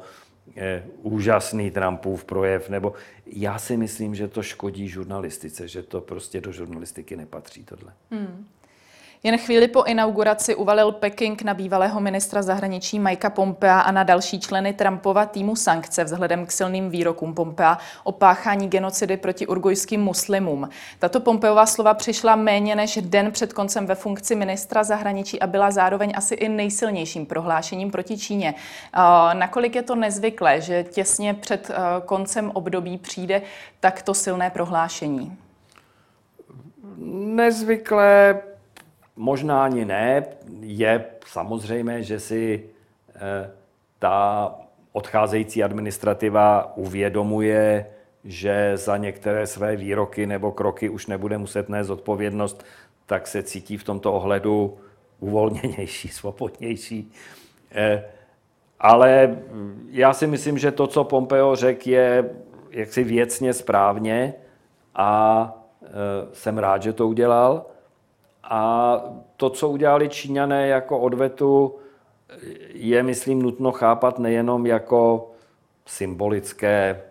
úžasný 1.02 1.70
Trumpův 1.70 2.24
projev, 2.24 2.70
nebo 2.70 2.92
já 3.26 3.58
si 3.58 3.76
myslím, 3.76 4.14
že 4.14 4.28
to 4.28 4.42
škodí 4.42 4.88
žurnalistice, 4.88 5.68
že 5.68 5.82
to 5.82 6.00
prostě 6.00 6.40
do 6.40 6.52
žurnalistiky 6.52 7.16
nepatří 7.16 7.64
tohle. 7.64 7.92
Hmm. 8.10 8.46
Jen 9.26 9.38
chvíli 9.38 9.68
po 9.68 9.84
inauguraci 9.84 10.54
uvalil 10.54 10.92
Peking 10.92 11.42
na 11.42 11.54
bývalého 11.54 12.00
ministra 12.00 12.42
zahraničí 12.42 12.98
Mikea 12.98 13.30
Pompea 13.30 13.80
a 13.80 13.92
na 13.92 14.02
další 14.02 14.40
členy 14.40 14.72
Trumpova 14.72 15.26
týmu 15.26 15.56
sankce 15.56 16.04
vzhledem 16.04 16.46
k 16.46 16.52
silným 16.52 16.90
výrokům 16.90 17.34
Pompea 17.34 17.78
o 18.04 18.12
páchání 18.12 18.68
genocidy 18.68 19.16
proti 19.16 19.46
urgojským 19.46 20.00
muslimům. 20.00 20.68
Tato 20.98 21.20
Pompeová 21.20 21.66
slova 21.66 21.94
přišla 21.94 22.36
méně 22.36 22.76
než 22.76 22.98
den 23.02 23.32
před 23.32 23.52
koncem 23.52 23.86
ve 23.86 23.94
funkci 23.94 24.34
ministra 24.34 24.84
zahraničí 24.84 25.40
a 25.40 25.46
byla 25.46 25.70
zároveň 25.70 26.12
asi 26.16 26.34
i 26.34 26.48
nejsilnějším 26.48 27.26
prohlášením 27.26 27.90
proti 27.90 28.18
Číně. 28.18 28.54
Nakolik 29.32 29.74
je 29.74 29.82
to 29.82 29.94
nezvyklé, 29.94 30.60
že 30.60 30.84
těsně 30.84 31.34
před 31.34 31.70
koncem 32.04 32.50
období 32.54 32.98
přijde 32.98 33.42
takto 33.80 34.14
silné 34.14 34.50
prohlášení? 34.50 35.36
Nezvyklé 37.08 38.40
Možná 39.16 39.64
ani 39.64 39.84
ne. 39.84 40.24
Je 40.60 41.04
samozřejmé, 41.26 42.02
že 42.02 42.20
si 42.20 42.64
eh, 43.14 43.50
ta 43.98 44.54
odcházející 44.92 45.64
administrativa 45.64 46.76
uvědomuje, 46.76 47.86
že 48.24 48.72
za 48.74 48.96
některé 48.96 49.46
své 49.46 49.76
výroky 49.76 50.26
nebo 50.26 50.52
kroky 50.52 50.88
už 50.88 51.06
nebude 51.06 51.38
muset 51.38 51.68
nést 51.68 51.90
odpovědnost, 51.90 52.64
tak 53.06 53.26
se 53.26 53.42
cítí 53.42 53.76
v 53.76 53.84
tomto 53.84 54.12
ohledu 54.12 54.78
uvolněnější, 55.20 56.08
svobodnější. 56.18 57.12
Eh, 57.72 58.04
ale 58.80 59.36
já 59.90 60.12
si 60.12 60.26
myslím, 60.26 60.58
že 60.58 60.70
to, 60.70 60.86
co 60.86 61.04
Pompeo 61.04 61.56
řekl, 61.56 61.88
je 61.88 62.30
jaksi 62.70 63.04
věcně 63.04 63.52
správně 63.52 64.34
a 64.94 65.52
eh, 65.82 65.86
jsem 66.32 66.58
rád, 66.58 66.82
že 66.82 66.92
to 66.92 67.08
udělal. 67.08 67.66
A 68.50 69.00
to, 69.36 69.50
co 69.50 69.68
udělali 69.68 70.08
Číňané 70.08 70.68
jako 70.68 70.98
odvetu, 70.98 71.74
je, 72.68 73.02
myslím, 73.02 73.42
nutno 73.42 73.72
chápat 73.72 74.18
nejenom 74.18 74.66
jako 74.66 75.30
symbolické 75.86 77.02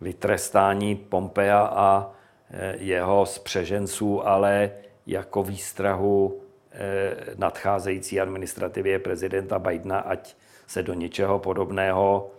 vytrestání 0.00 0.94
Pompea 0.94 1.60
a 1.60 2.10
e, 2.50 2.76
jeho 2.76 3.26
spřeženců, 3.26 4.28
ale 4.28 4.70
jako 5.06 5.42
výstrahu 5.42 6.40
e, 6.72 7.16
nadcházející 7.36 8.20
administrativě 8.20 8.98
prezidenta 8.98 9.58
Bidena, 9.58 9.98
ať 9.98 10.34
se 10.66 10.82
do 10.82 10.94
ničeho 10.94 11.38
podobného 11.38 12.30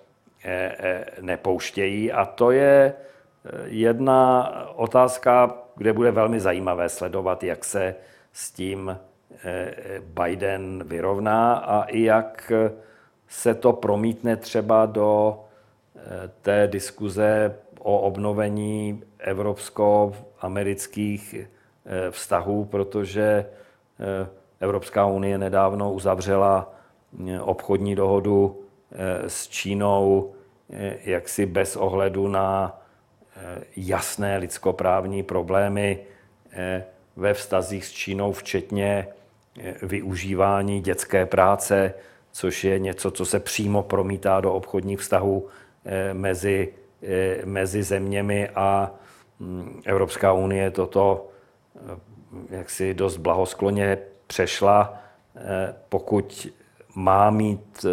e, 0.46 1.06
nepouštějí. 1.22 2.12
A 2.12 2.26
to 2.26 2.52
je 2.52 2.94
jedna 3.66 4.52
otázka, 4.76 5.58
kde 5.76 5.94
bude 5.94 6.12
velmi 6.12 6.40
zajímavé 6.40 6.90
sledovat, 6.90 7.44
jak 7.44 7.66
se 7.66 7.96
s 8.34 8.52
tím 8.52 8.98
eh, 9.44 9.74
Biden 10.00 10.84
vyrovná 10.88 11.54
a 11.54 11.84
i 11.84 12.02
jak 12.02 12.52
se 13.28 13.54
to 13.54 13.74
promítne 13.74 14.36
třeba 14.36 14.86
do 14.86 15.40
eh, 15.96 16.00
té 16.42 16.68
diskuze 16.68 17.56
o 17.80 18.00
obnovení 18.00 19.04
evropsko-amerických 19.20 21.36
eh, 21.36 21.48
vztahů, 22.12 22.66
protože 22.66 23.46
Evropská 24.60 25.06
unie 25.06 25.38
nedávno 25.38 25.94
uzavřela 25.94 26.74
obchodní 27.42 27.96
dohodu 27.96 28.64
s 29.28 29.48
Čínou 29.48 30.34
jaksi 31.04 31.46
bez 31.46 31.76
ohledu 31.76 32.28
na 32.28 32.82
jasné 33.76 34.38
lidskoprávní 34.38 35.24
problémy 35.24 36.00
ve 37.16 37.34
vztazích 37.34 37.86
s 37.86 37.92
Čínou, 37.92 38.32
včetně 38.32 39.08
eh, 39.60 39.74
využívání 39.82 40.82
dětské 40.82 41.26
práce, 41.26 41.94
což 42.32 42.64
je 42.64 42.80
něco, 42.80 43.12
co 43.12 43.26
se 43.26 43.40
přímo 43.40 43.84
promítá 43.84 44.42
do 44.42 44.54
obchodních 44.54 45.00
vztahů 45.00 45.48
eh, 45.86 46.14
mezi, 46.14 46.74
eh, 47.04 47.46
mezi 47.46 47.84
zeměmi 47.84 48.50
a 48.50 48.92
mm, 49.40 49.82
Evropská 49.86 50.34
unie 50.34 50.72
toto 50.72 51.28
jaksi 52.50 52.94
dost 52.94 53.18
blahoskloně 53.18 53.98
přešla. 54.28 55.00
Pokud 55.90 56.48
má 56.96 57.30
mít 57.30 57.86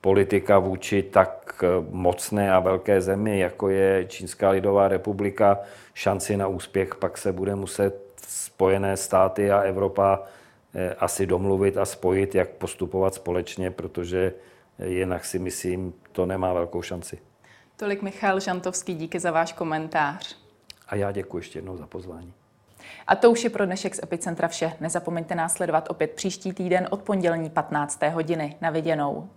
politika 0.00 0.58
vůči 0.58 1.02
tak 1.02 1.64
mocné 1.90 2.52
a 2.52 2.60
velké 2.60 3.00
zemi, 3.00 3.38
jako 3.38 3.68
je 3.68 4.04
Čínská 4.08 4.50
lidová 4.50 4.88
republika, 4.88 5.58
šanci 5.94 6.36
na 6.36 6.46
úspěch, 6.46 6.94
pak 6.94 7.18
se 7.18 7.32
bude 7.32 7.54
muset 7.54 8.09
Spojené 8.28 8.96
státy 8.96 9.50
a 9.50 9.60
Evropa 9.60 10.22
eh, 10.74 10.94
asi 10.94 11.26
domluvit 11.26 11.76
a 11.76 11.84
spojit, 11.84 12.34
jak 12.34 12.48
postupovat 12.48 13.14
společně, 13.14 13.70
protože 13.70 14.32
jinak 14.84 15.24
si 15.24 15.38
myslím, 15.38 15.94
to 16.12 16.26
nemá 16.26 16.52
velkou 16.52 16.82
šanci. 16.82 17.18
Tolik 17.76 18.02
Michal 18.02 18.40
Žantovský, 18.40 18.94
díky 18.94 19.20
za 19.20 19.30
váš 19.30 19.52
komentář. 19.52 20.36
A 20.88 20.96
já 20.96 21.12
děkuji 21.12 21.38
ještě 21.38 21.58
jednou 21.58 21.76
za 21.76 21.86
pozvání. 21.86 22.32
A 23.06 23.16
to 23.16 23.30
už 23.30 23.44
je 23.44 23.50
pro 23.50 23.66
dnešek 23.66 23.94
z 23.94 24.02
Epicentra 24.02 24.48
vše. 24.48 24.72
Nezapomeňte 24.80 25.34
následovat 25.34 25.90
opět 25.90 26.10
příští 26.10 26.52
týden 26.52 26.88
od 26.90 27.02
pondělní 27.02 27.50
15. 27.50 28.02
hodiny. 28.02 28.56
Na 28.60 28.70
viděnou. 28.70 29.28